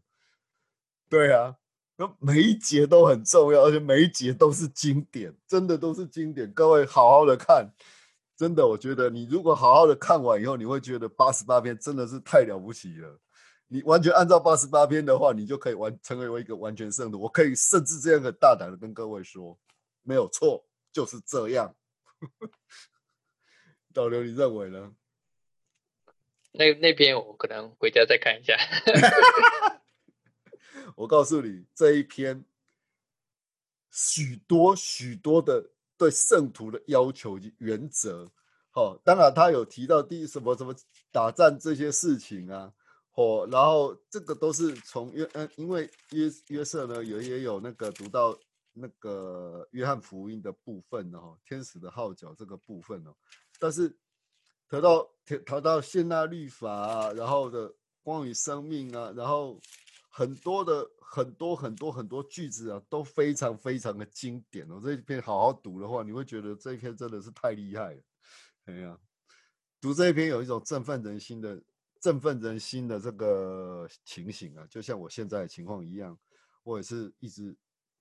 [1.09, 1.55] 对啊，
[1.97, 6.51] 那每一节都很重要，而且每一节都是经典，真的都是经典。
[6.53, 7.69] 各位好好的看，
[8.37, 13.19] 真的，我觉得你如果好好的看完以后，你会觉得八十八篇真的是太了不起了。
[13.71, 17.21] 你完全按照八十八篇的话，你就可以完成为一个完全圣徒。
[17.21, 19.55] 我可以甚至这样很大胆的跟各位说，
[20.01, 21.75] 没有错，就是这样。
[23.93, 24.95] 导流，你认为呢？
[26.51, 28.57] 那那篇我可能回家再看一下。
[30.97, 32.43] 我告诉你，这一篇
[33.91, 38.31] 许多许多的对圣徒的要求及原则。
[38.71, 40.75] 好，当然他有提到第什么什么
[41.11, 42.73] 打战这些事情啊。
[43.19, 48.33] 哦，然后这个都是从约嗯，因为约约瑟呢有也有那个读到
[48.71, 53.13] 那个约翰福音的部分哦，天使的号角这个部分哦，
[53.59, 53.93] 但是
[54.69, 55.05] 谈到
[55.45, 59.59] 谈到现代律法啊，然后的关于生命啊，然后
[60.09, 64.79] 很多的很多很多很多句子啊，都非常非常的经典哦。
[64.81, 68.01] 这一篇好好读的话，你会觉得这一篇真的是太厉害了。
[68.67, 68.97] 哎呀，
[69.81, 71.61] 读这一篇有一种振奋人心的。
[71.99, 76.17] 振奋人心的这个情形啊，就像我现在情况一样，
[76.63, 77.53] 我也是一直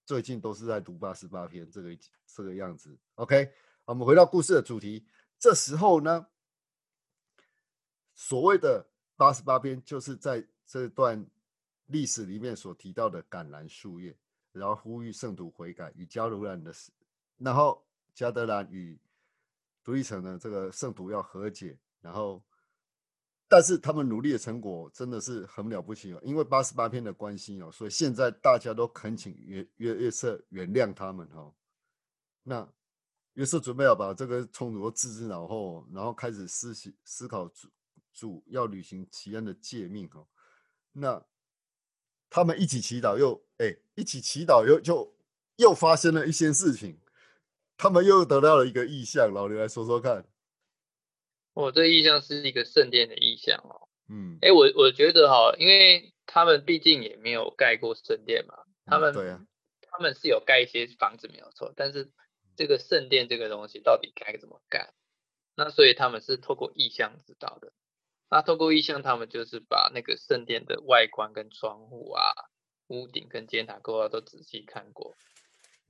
[0.04, 2.96] 最近都是在读八十八篇这个这个样子。
[3.16, 3.52] OK，
[3.84, 5.04] 我们回到故事的主题。
[5.36, 6.28] 这时候呢，
[8.14, 11.26] 所谓的八十八篇，就是在这段
[11.86, 14.16] 历史里面所提到的橄榄树叶，
[14.52, 16.92] 然后呼吁圣徒悔改与加鲁兰的事，
[17.36, 17.84] 然后
[18.14, 18.96] 加德兰与
[19.82, 22.40] 独立城的这个圣徒要和解，然后。
[23.50, 31.54] 但是他们努力的成果真的是很了不起哦，因为八十八篇的关系哦，所以现在大家都恳请约约约瑟原谅他们哦。
[32.42, 32.70] 那
[33.32, 37.68] 约瑟准备要把这个冲突置之脑后，然后开始思思思考主
[38.12, 40.26] 主要履行奇恩的诫命哈。
[40.92, 41.24] 那
[42.28, 45.16] 他们一起祈祷，又哎一起祈祷，又就
[45.56, 47.00] 又发生了一些事情，
[47.78, 49.32] 他们又得到了一个意象。
[49.32, 50.26] 老刘来说说看。
[51.62, 53.88] 我这意象是一个圣殿的意象哦。
[54.08, 58.54] 嗯，哎，我我觉得哈，因为他们毕竟也没有盖过圣殿嘛，
[58.86, 59.40] 他们对啊，
[59.82, 62.10] 他们是有盖一些房子没有错，但是。
[62.56, 64.92] 这个圣殿这个东西到底该怎么盖？
[65.54, 67.72] 那所以他们是透过意象知道的。
[68.28, 72.20] 那透过意象，他们就是把那个圣殿的外观跟窗户啊、
[72.88, 75.14] 屋顶跟尖塔构啊都仔细看过，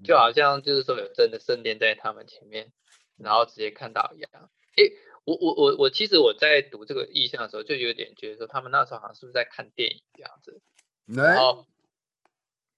[0.04, 2.70] 就好像就是说有真的圣殿在他们前面，
[3.16, 4.50] 然后直接看到一样。
[4.76, 4.92] 诶，
[5.28, 10.62] 我我我我其实我在读这个意象的时候，就有点觉得说，他们那时候好像是不是在看电影这样子？
[11.04, 11.66] 然后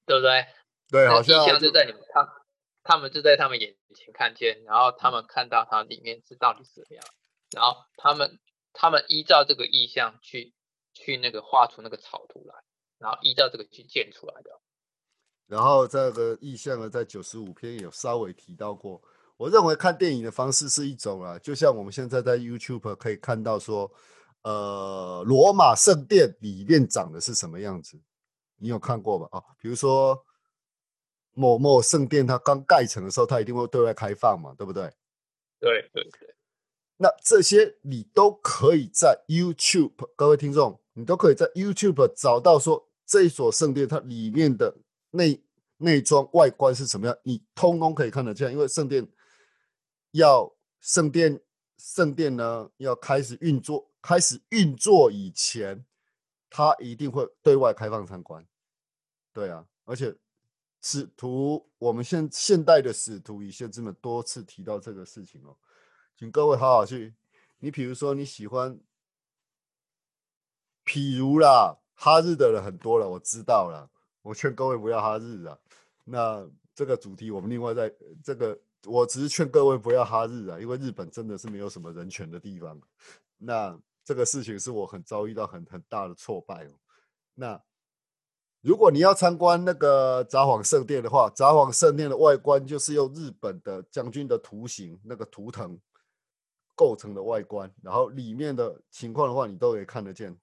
[0.05, 0.47] 对不对？
[0.89, 2.27] 对，好像意象就在你们看。
[2.83, 7.05] 他们就在他们眼前看见，然后他们看到它里面是到底是什么样，
[7.53, 8.41] 然后他们
[8.73, 10.53] 他们依照这个意象去
[10.93, 12.55] 去那个画出那个草图来，
[12.99, 14.51] 然后依照这个去建出来的。
[15.47, 19.01] 然后这个意象呢，在九十五篇有稍微提到过。
[19.41, 23.91] 我认为看电影的方式是一种啊，就像我们现在在 YouTube 可以看到说，
[24.43, 27.99] 呃，罗马圣殿里面长的是什么样子，
[28.59, 29.27] 你有看过吧？
[29.33, 30.23] 啊，比如说。
[31.33, 34.83] 某某圣殿，它刚盖成的时候，它一定会对外开放嘛，对不对？
[35.61, 36.35] 对对对。
[36.97, 44.77] 那这些你都可以在 YouTube，各位听众，你都可以在 YouTube 找到说这一所圣殿它里面的
[45.13, 45.41] 内
[45.79, 48.51] 内装外观是什么样，你通通可以看得见。
[48.53, 49.07] 因为圣殿
[50.13, 51.41] 要圣殿
[51.77, 55.85] 圣殿呢要开始运作，开始运作以前，
[56.49, 58.47] 它一定会对外开放参观。
[59.33, 60.17] 对啊，而且。
[60.83, 65.55] 使徒，我们现现代的使徒与先知们多次提到这个事情哦，
[66.17, 67.15] 请各位好好去。
[67.59, 68.81] 你比如说你喜欢，
[70.87, 73.91] 譬如啦，哈日的人很多了，我知道了。
[74.23, 75.59] 我劝各位不要哈日啊。
[76.05, 77.95] 那这个主题我们另外在
[78.25, 82.81] 这个，我只是劝各位不要哈日啊，因为日本真的是没有什么人权的地方。
[83.39, 86.73] 那这个事情是我很遭遇到很很大的挫败哦。
[87.35, 87.63] 那。
[88.63, 95.81] 如果你要参观那个札幌圣殿的话，札幌圣殿的外观就是用日本的将军的图形那个图腾
[96.75, 100.39] 构成的外观，然后里面的情况的话，你都可以看得见。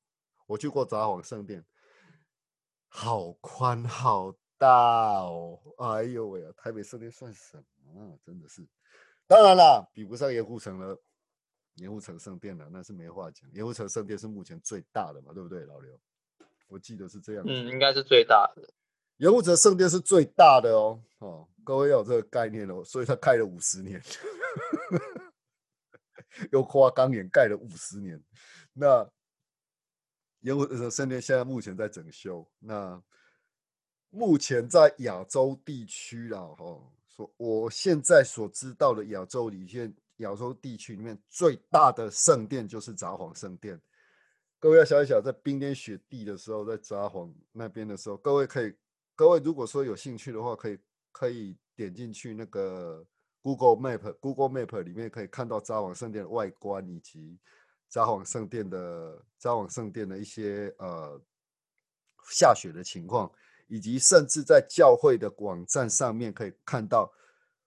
[0.47, 1.63] 我去过札幌圣殿，
[2.87, 4.67] 好宽好大
[5.19, 5.59] 哦！
[5.77, 7.63] 哎呦喂，台北圣殿算什么？
[8.23, 8.65] 真的是，
[9.27, 11.01] 当然啦，比不上盐湖城了。
[11.75, 13.47] 盐湖城圣殿了，那是没话讲。
[13.53, 15.95] 盐湖城圣殿是目前最大的嘛，对不对，老刘？
[16.67, 18.67] 我记得是这样，嗯，应该是最大的。
[19.17, 24.01] 盐湖城圣殿是最大的哦，哦，各位要有这个概念哦，所以它开了五十年，
[26.51, 28.19] 又花岗岩盖了五十年。
[28.73, 29.07] 那
[30.39, 32.99] 盐湖城圣殿现在目前在整修，那
[34.09, 43.81] 目前在亚洲地区啦，哈，说我现在所知道的亚洲里面，亚洲地区里面最大的圣殿就是札幌圣殿。
[44.59, 48.73] 各位要想一想，在冰天雪地的时候，在札幌那边的时候，各位可以，
[49.15, 50.79] 各位如果说有兴趣的话，可以
[51.11, 53.05] 可以点进去那个
[53.41, 57.39] Google Map，Google Map 里面可以看到札幌圣殿的外观，以及
[57.89, 61.19] 札幌圣殿的札幌圣殿的一些呃
[62.31, 63.31] 下雪的情况，
[63.67, 67.11] 以及甚至在教会的网站上面可以看到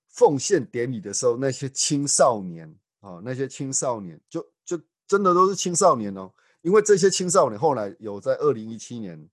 [0.09, 6.33] 奉献典礼的时候，那些青少年啊，那些青少年就就真的都是青少年哦。
[6.63, 9.29] 因为这些青少年后来有在二零一七年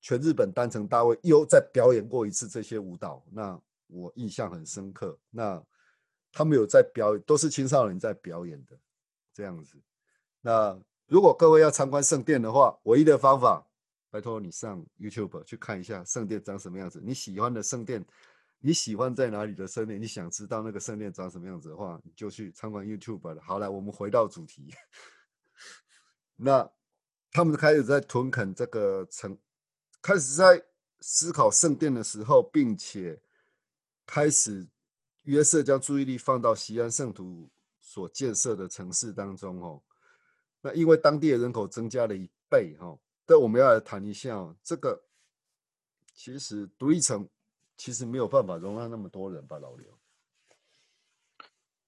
[0.00, 5.18] 全日本单程大会又再表演过一次这些舞蹈，那我印象很深刻。
[5.30, 5.60] 那
[6.32, 8.78] 他们有在表演，都是青少年在表演的
[9.32, 9.78] 这样子。
[10.42, 13.66] 那如果各位要参观圣殿的话，唯一的方法，
[14.14, 17.00] 拜托你上 YouTube 去看一下圣殿长什么样子。
[17.02, 18.06] 你喜欢的圣殿，
[18.60, 20.00] 你喜欢在哪里的圣殿？
[20.00, 23.42] 你想知道那个圣殿长什么样子的话，你就去参观 YouTube 了。
[23.42, 24.72] 好了，我们回到主题。
[26.38, 26.70] 那
[27.32, 29.36] 他们开始在屯垦这个城，
[30.00, 30.64] 开始在
[31.00, 33.20] 思考圣殿的时候，并且
[34.06, 34.64] 开始
[35.22, 37.50] 约瑟将注意力放到西安圣徒
[37.80, 39.82] 所建设的城市当中哦。
[40.60, 42.96] 那因为当地的人口增加了一倍哈，
[43.26, 45.02] 但我们要来谈一下这个，
[46.14, 47.28] 其实独立城
[47.76, 49.98] 其实没有办法容纳那么多人吧，老刘。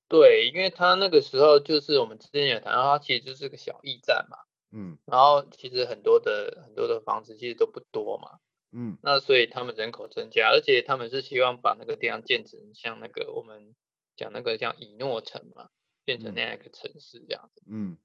[0.08, 4.38] 对，因为他那个时候就是我们之前有谈到，他其实就是个小驿站嘛，
[4.70, 8.38] 嗯，然后其实很多的很多的房子其实都不多嘛，
[8.70, 13.74] 嗯，那所以他们人口增加，而且他们是希望把那个地方建成像那个我们
[14.16, 15.70] 讲那个叫以诺城嘛，
[16.04, 17.62] 变成那样一个城市这样子。
[17.66, 17.98] 嗯，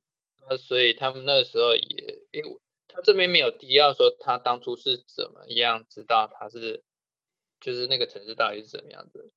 [0.49, 2.59] 那所以他们那个时候也，因为
[2.93, 6.83] 他这边没有提到说他当初是怎么样知道他是，
[7.59, 9.31] 就是那个城市到底是怎么样子。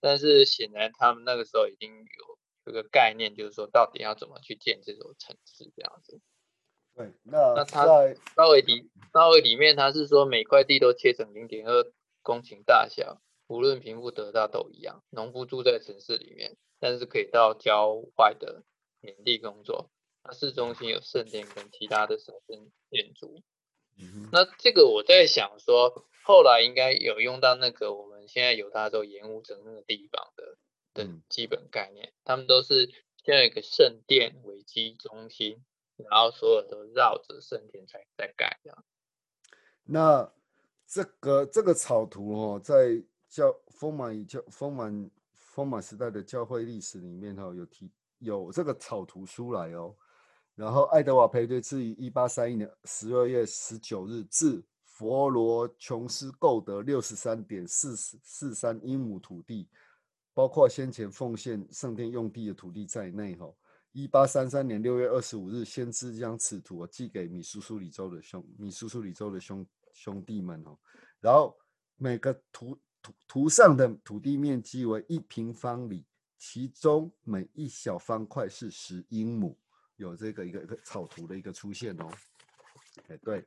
[0.00, 6.20] 但是显然他们那个时候已经有这个概念，就是说到底要怎么去建这座城市这样子。
[6.94, 11.92] 对，那那他在稍微里稍微里面他是说每块地都切成零点二
[12.22, 15.02] 公顷大小，无论贫富得到都一样。
[15.10, 18.64] 农夫住在城市里面，但是可以到郊外的
[19.00, 19.90] 田地工作。
[20.26, 23.42] 它市中心有圣殿跟其他的神圣建筑。
[23.98, 30.58] 嗯那这个我在想说，后来应该有用到那个我们现在犹他州盐湖城那个地方的
[30.92, 32.90] 的嗯基本概念，他们都是
[33.24, 35.64] 先有一个圣殿为基中心，
[35.96, 38.84] 然后所有都绕着圣殿才在盖这样。
[39.84, 40.30] 那
[40.86, 49.96] 这个这个草图哦，在教丰满教丰满丰满时代的教会历史里面哈、哦，有提有这个草图出来哦。
[50.56, 59.68] 然后爱德华培对自于一八三一年十二月十九日至佛罗琼斯购得六十三点四四三英亩土地，
[60.32, 63.52] 包括先前奉献圣殿用地的土地在内哈、
[63.92, 70.78] 一八三三年六月二十五日，先知将此图哦寄给米苏苏里州的兄米苏苏里州的兄兄弟们哦，
[71.20, 71.54] 然后
[71.96, 76.06] 每个图图图上的土地面积为一平方里，
[76.38, 79.54] 其中每一小方块是十英亩，
[79.96, 82.10] 有这个一个一个草图的一个出现哦。
[83.08, 83.44] 哎，对，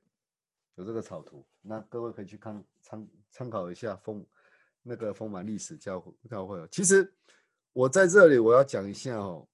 [0.76, 4.26] 有这个草图，那各位可以去看参参考一下丰
[4.84, 6.68] 那个丰满历史教教会哦。
[6.72, 7.12] 其实
[7.74, 9.47] 我在这里我要讲一下哦，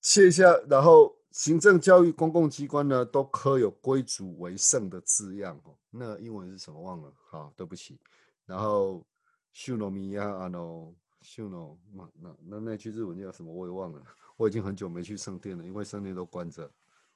[0.00, 5.76] 切下，然后行政、教育、公共机关呢，都刻有“归主为圣”的字样哦。
[5.90, 6.80] 那英文是什么？
[6.80, 7.98] 忘了，好，对不起。
[8.46, 9.04] 然后
[9.52, 13.52] 秀罗米亚啊喏，秀罗那那那那句日文叫什么？
[13.52, 14.02] 我也忘了。
[14.36, 16.70] 我已经很久没去圣殿了，因为圣殿都关着，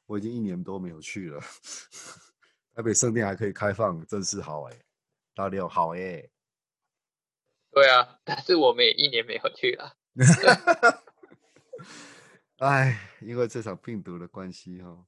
[0.07, 1.41] 我已经一年多没有去了。
[2.75, 4.83] 台北圣殿还可以开放，真是好哎、
[5.35, 6.31] 大六好哎、
[7.73, 9.97] 对啊，但是我们也一年没有去了。
[12.59, 15.07] 哎，因为这场病毒的关系哈、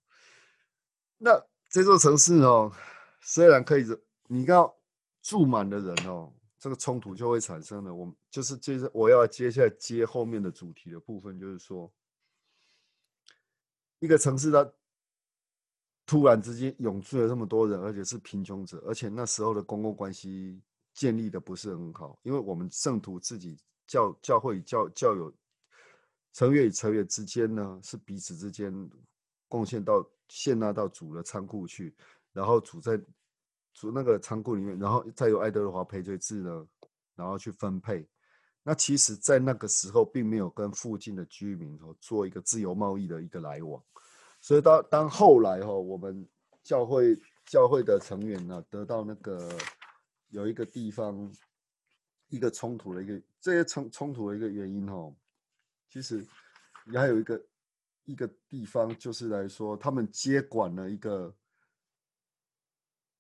[1.19, 2.73] 那这座城市哦，
[3.21, 3.85] 虽然可以，
[4.29, 4.69] 你看
[5.23, 7.95] 住满的人哦，这个冲突就会产生了。
[7.95, 11.93] 我们就是接着我要接下来接后面的主题的部分，就是说，
[14.01, 14.71] 一个城市它
[16.05, 20.61] 突然之间涌出了这么多人，而且是贫穷者，而且那时候的公共关系
[20.93, 25.33] 建立的不是很好，因为我们圣徒自己教教会与教教友
[26.33, 28.73] 成员与成员之间呢，是彼此之间
[29.49, 31.95] 贡献到献纳到主的仓库去，
[32.33, 33.01] 然后主在
[33.75, 36.67] 主那个仓库里面，然后再由爱德华赔罪制呢，
[37.15, 38.09] 然后去分配。
[38.71, 43.83] 那其实，在那个时候，并没有跟附近的居民哦做一个自由贸易的一个来往，
[44.41, 46.25] 所以当当后来哦，我们
[46.63, 49.59] 教会教会的成员呢，得到那个
[50.29, 51.29] 有一个地方
[52.29, 55.13] 一个冲突的一个这些冲冲突的一个原因哦，
[55.89, 56.25] 其实
[56.93, 57.43] 也还有一个
[58.05, 61.35] 一个地方，就是来说他们接管了一个，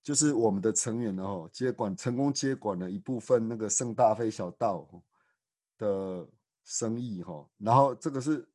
[0.00, 4.88] 就是我们的成员呢哦，接管成功接管了一部分那个圣大菲小道
[5.80, 6.28] 的
[6.62, 8.46] 生意哈，然后这个是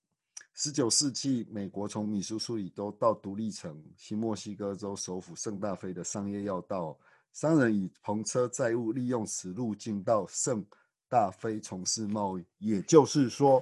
[0.53, 6.97] 十九世纪美国从米苏苏里州到独立城新墨西哥州首府圣大菲的商业要道，
[7.33, 10.63] 商人以篷车载物，利用此路径到圣
[11.09, 12.45] 大菲从事贸易。
[12.59, 13.61] 也就是说，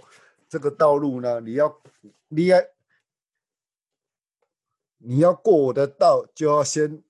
[0.50, 1.82] 这个道路呢，你要
[2.28, 2.60] 你要
[4.98, 7.02] 你要过我的道，就要先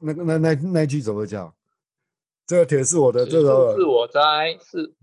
[0.00, 1.52] 那个那那那句怎么讲？
[2.46, 4.94] 这个铁是我的，这个处是我栽，是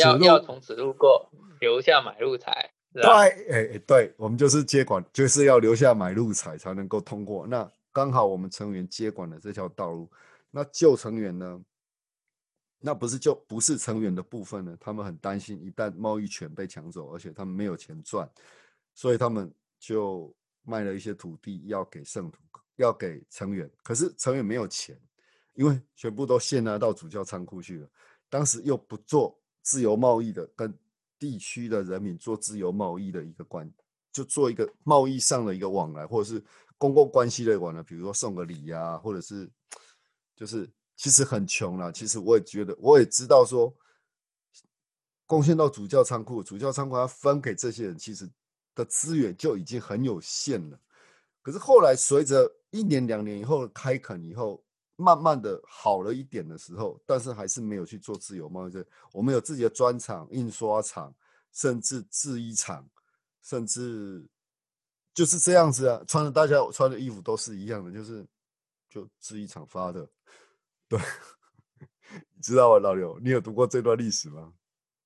[0.00, 1.30] 要要从此路过，
[1.60, 2.70] 留下买路财。
[2.92, 7.46] 对，哎对，我们就是接管，就是要留下买路财才能够通过。
[7.46, 10.10] 那刚好我们成员接管了这条道路，
[10.50, 11.60] 那旧成员呢？
[12.84, 14.76] 那不是就不是成员的部分呢？
[14.80, 18.28] 他们很担心，一旦贸易权被抢走，而且他们没有钱赚，
[18.92, 20.34] 所以他们就
[20.64, 22.38] 卖了一些土地要给圣徒，
[22.76, 23.70] 要给成员。
[23.84, 25.00] 可是成员没有钱，
[25.54, 27.88] 因为全部都献拿到主教仓库去了。
[28.28, 30.72] 当时又不做自由贸易的，跟
[31.18, 33.70] 地区的人民做自由贸易的一个关，
[34.10, 36.42] 就做一个贸易上的一个往来，或者是
[36.78, 39.48] 公共关系的往来，比如说送个礼呀、或者是
[40.34, 41.92] 就是其实很穷啦。
[41.92, 43.72] 其实我也觉得，我也知道说，
[45.26, 48.28] 贡献到主教仓库，主教仓库要分给这些人，其实
[48.74, 50.80] 的资源就已经很有限了。
[51.42, 54.64] 可是后来随着一年两年以后开垦以后，
[55.02, 58.72] 慢慢的好了一点的时候，但是还是没有去做自由贸易。
[59.12, 61.12] 我们有自己的专厂、印刷厂，
[61.52, 62.88] 甚至制衣厂，
[63.42, 64.24] 甚至
[65.12, 68.24] 就是这样子啊，穿的大家穿的衣服都是一样的，就是
[68.88, 70.08] 就制衣厂发的。
[70.88, 70.98] 对，
[72.34, 73.18] 你知道吗，老刘？
[73.18, 74.52] 你有读过这段历史吗？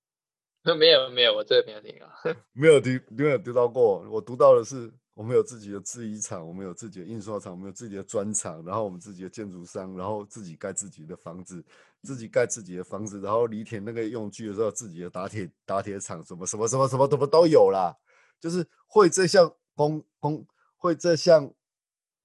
[0.79, 2.13] 没有没有，我这个没有听啊，
[2.53, 4.07] 没有听没有读到过。
[4.11, 4.93] 我读到的是。
[5.17, 11.65] 我们有自己的制衣厂，我们有自己的印刷厂，我们有自己的砖厂，然后我们自己的建筑商，然后自己盖自己的房子，
[12.03, 17.97] 自己盖自己的房子，然后犁田那个用具的时候，自己的打铁打铁厂，什么什么什么什么什么都有啦。
[18.39, 20.47] 就是会这项工工
[20.77, 21.51] 会这项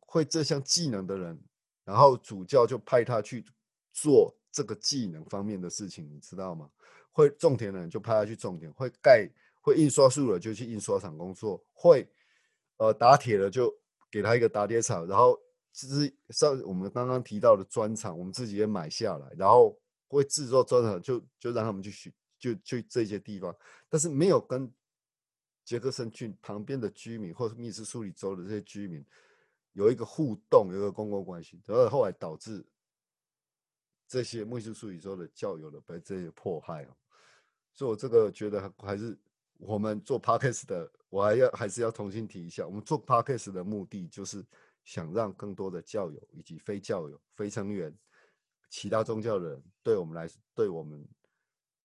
[0.02, 1.42] 会这项技能的人，
[1.86, 3.46] 然后主教就派他去
[3.94, 6.70] 做这个技能方面的事情，你知道吗？
[7.14, 9.30] 会种田的人就派他去种田，会盖
[9.62, 12.06] 会印刷术的就去印刷厂工作，会。
[12.82, 13.72] 呃，打铁的就
[14.10, 15.40] 给他一个打铁厂，然后
[15.72, 23.56] 其实像我们刚刚提到的砖厂，我们自己也买下来，然后会制作砖厂，就就让他们去学，就去这些地方，
[23.88, 24.68] 但是没有跟
[25.64, 29.06] 杰克森郡旁边的居民或是密斯苏里州的这些居民
[29.74, 32.66] 有一个互动，有一个公共关系，然后后来导致
[34.08, 36.98] 这些密斯苏里州的教友的被这些迫害哦，
[37.76, 39.16] 所以我这个觉得还是
[39.62, 40.92] 我们做 podcast 的。
[41.10, 44.46] 我还要还是要重新提一下，我们做 podcast 的目的就是
[44.86, 47.94] 想让更多的教友以及非教友、非成员、
[48.70, 51.06] 其他宗教的人对我们来，对我们，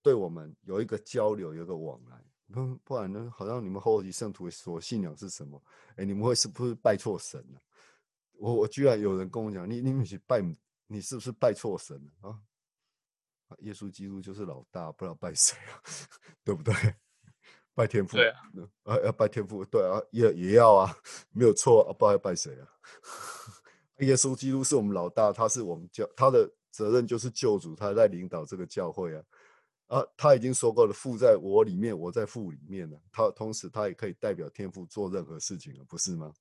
[0.00, 2.24] 对我们有一个交流，有一个往来。
[2.52, 5.60] 不不然呢，好像你们后期圣徒所信仰是什么？
[5.96, 7.60] 哎，你们会是不是拜错神了？
[8.34, 10.40] 我我居然有人跟我讲，你你们去拜，
[10.86, 12.40] 你是不是拜错神了啊？
[13.58, 15.82] 耶稣基督就是老大，不知道拜谁啊？
[16.44, 16.72] 对不对？
[17.76, 18.40] 拜天父，对啊，
[18.84, 20.96] 啊要拜天父，对啊，也也要啊，
[21.30, 22.66] 没有错啊，不知道要拜谁啊？
[24.00, 29.24] 耶稣基督是我们老大，他是我们教，他的责任就是救主，他在领导这个教会啊，
[29.88, 36.32] 啊，他已经说过了，父在我里面，我在父里面了，他同时他也可以代表天父做任何事情了，不是吗？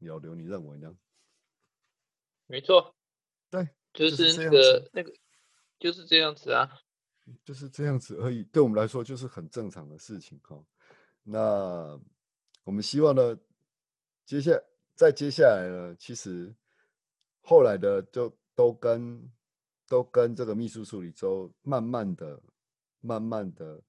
[0.00, 0.94] 姚刘，你认为呢？
[2.46, 2.94] 没错，
[3.48, 5.10] 对，就是那个那个
[5.78, 6.68] 就是这样子啊。
[7.44, 10.60] 就是这样子而已，对我们来说就是很正常的事情哈。
[11.22, 12.00] 那
[12.64, 13.38] 我们希望呢，
[14.24, 14.50] 接下
[14.96, 16.52] 再接下来呢，其实
[17.40, 19.30] 后来的就都跟
[19.86, 22.42] 都跟这个秘书处理周慢慢的、
[23.00, 23.80] 慢慢的，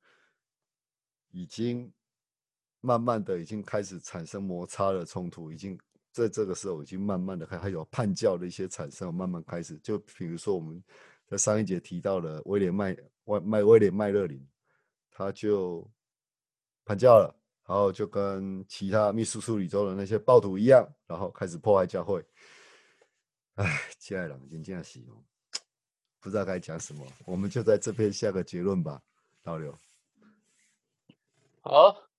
[1.31, 1.91] 已经
[2.81, 5.75] 慢慢的已经开始产生摩擦的冲突，已经
[6.11, 9.75] 在这个时候已经慢慢的还还有叛教的一些产生，慢慢开始。
[9.79, 10.83] 就比如说我们
[11.25, 12.95] 在上一节提到了威廉麦。
[13.25, 14.45] 威麦威廉麦勒林，
[15.11, 15.89] 他就
[16.85, 17.33] 叛教了，
[17.65, 22.23] 然后就跟其他密苏苏里州的那些暴徒一样，然后开始破坏教会。
[23.55, 23.65] 哎，
[23.99, 25.23] 亲爱的，已经这样洗哦，
[26.19, 29.01] 不知道该讲什么，我们就在这边下个结论吧，
[29.43, 29.77] 老刘。
[31.61, 32.09] 好，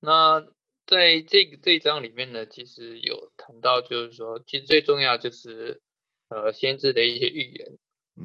[0.00, 0.40] 那
[0.86, 5.82] 在这个这一章里面呢，其实有谈到，就是说，其实最重要就是
[6.28, 7.78] 呃，先知的一些预言。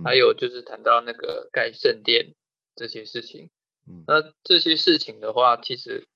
[0.03, 2.33] 还有就是谈到那个盖圣殿
[2.75, 3.49] 这些事情，
[3.87, 6.07] 嗯，那这些事情的话，其实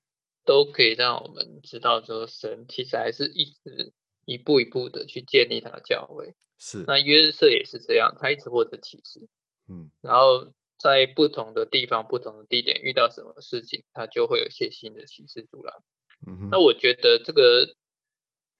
[0.44, 3.92] 都可以让我们知道，说神其实还是一直
[4.24, 6.34] 一步一步的去建立他的教会。
[6.58, 9.28] 是，那约瑟也是这样，他一直获得启示，
[9.68, 15.74] 嗯，然后在不同的地方、不同的地点遇到什么事情，他就会有一些新的启示出来。
[16.26, 17.74] 嗯那我觉得这个。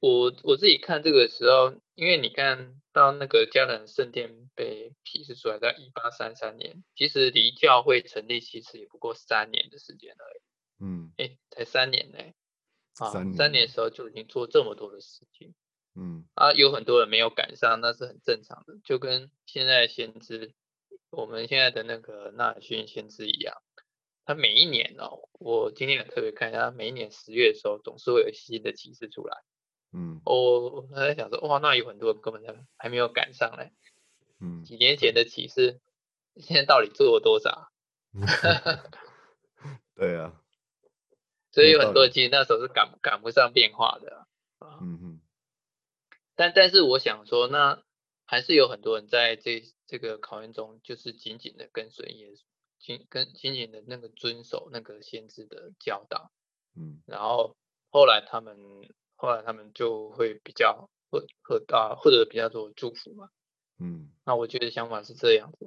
[0.01, 10.41] 我我自己看这个时候，因为你看到那个迦南圣殿被批示出来，在一八三三年，其实离教会成立其实也不过三年的时间而已。
[10.81, 12.19] 嗯，哎，才三年呢，
[12.99, 15.53] 啊，三年的时候就已经做这么多的事情。
[15.97, 20.55] 嗯，啊，有很多人没有赶上，那是很正常的，就跟现在先知，
[21.11, 23.57] 我们现在的那个纳尔逊先知一样，
[24.25, 29.37] 他每一年哦，我今天也特别看一下，每一年十月的时候，总是会有新的启示出来。
[29.91, 33.73] 嗯，我我在想说，哇，那有很多人根本就还没有赶上来。
[34.39, 35.81] 嗯，几年前的启示，
[36.37, 37.73] 现在到底做了多少？
[39.97, 40.39] 对啊，
[41.53, 44.27] 所以有很多人其实那时候是赶赶不上变化的。
[44.61, 45.21] 嗯哼。
[46.37, 47.83] 但但是我想说，那
[48.27, 52.43] 还是有很多人在这这个考验中，就是紧紧的跟随耶稣，
[52.79, 56.31] 紧跟紧紧的那个遵守那个先知的教导。
[56.77, 57.57] 嗯，然后
[57.89, 58.57] 后来他们。
[59.21, 63.29] 后来他们就会比较获获到获得比较多祝福嘛，
[63.79, 65.67] 嗯，那我觉得想法是这样子。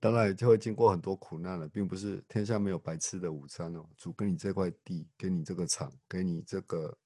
[0.00, 3.86] 当然就会经过很多苦难了，并不是天下没有白吃的午餐哦。
[3.96, 6.98] 主给你这块地，给你这个厂，给你这个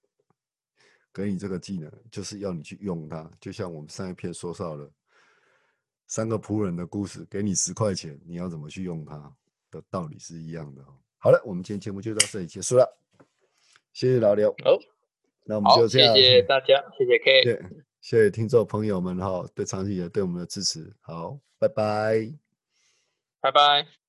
[1.13, 3.31] 给你这个技能，就是要你去用它。
[3.41, 4.91] 就像我们上一篇说到了
[6.07, 9.37] 三个仆人的故事，给你十块钱，你要怎么去用它
[9.71, 10.83] 的道理是一样的。
[11.19, 12.97] 好了，我们今天节目就到这里结束了，
[13.93, 14.55] 谢谢老刘。
[14.65, 14.79] 好，
[15.45, 17.63] 那我们就这样，谢谢大家，谢谢 K，对，
[18.01, 20.93] 谢谢听众朋友们哈，对长期以来对我们的支持。
[21.01, 22.33] 好，拜拜，
[23.41, 24.04] 拜拜。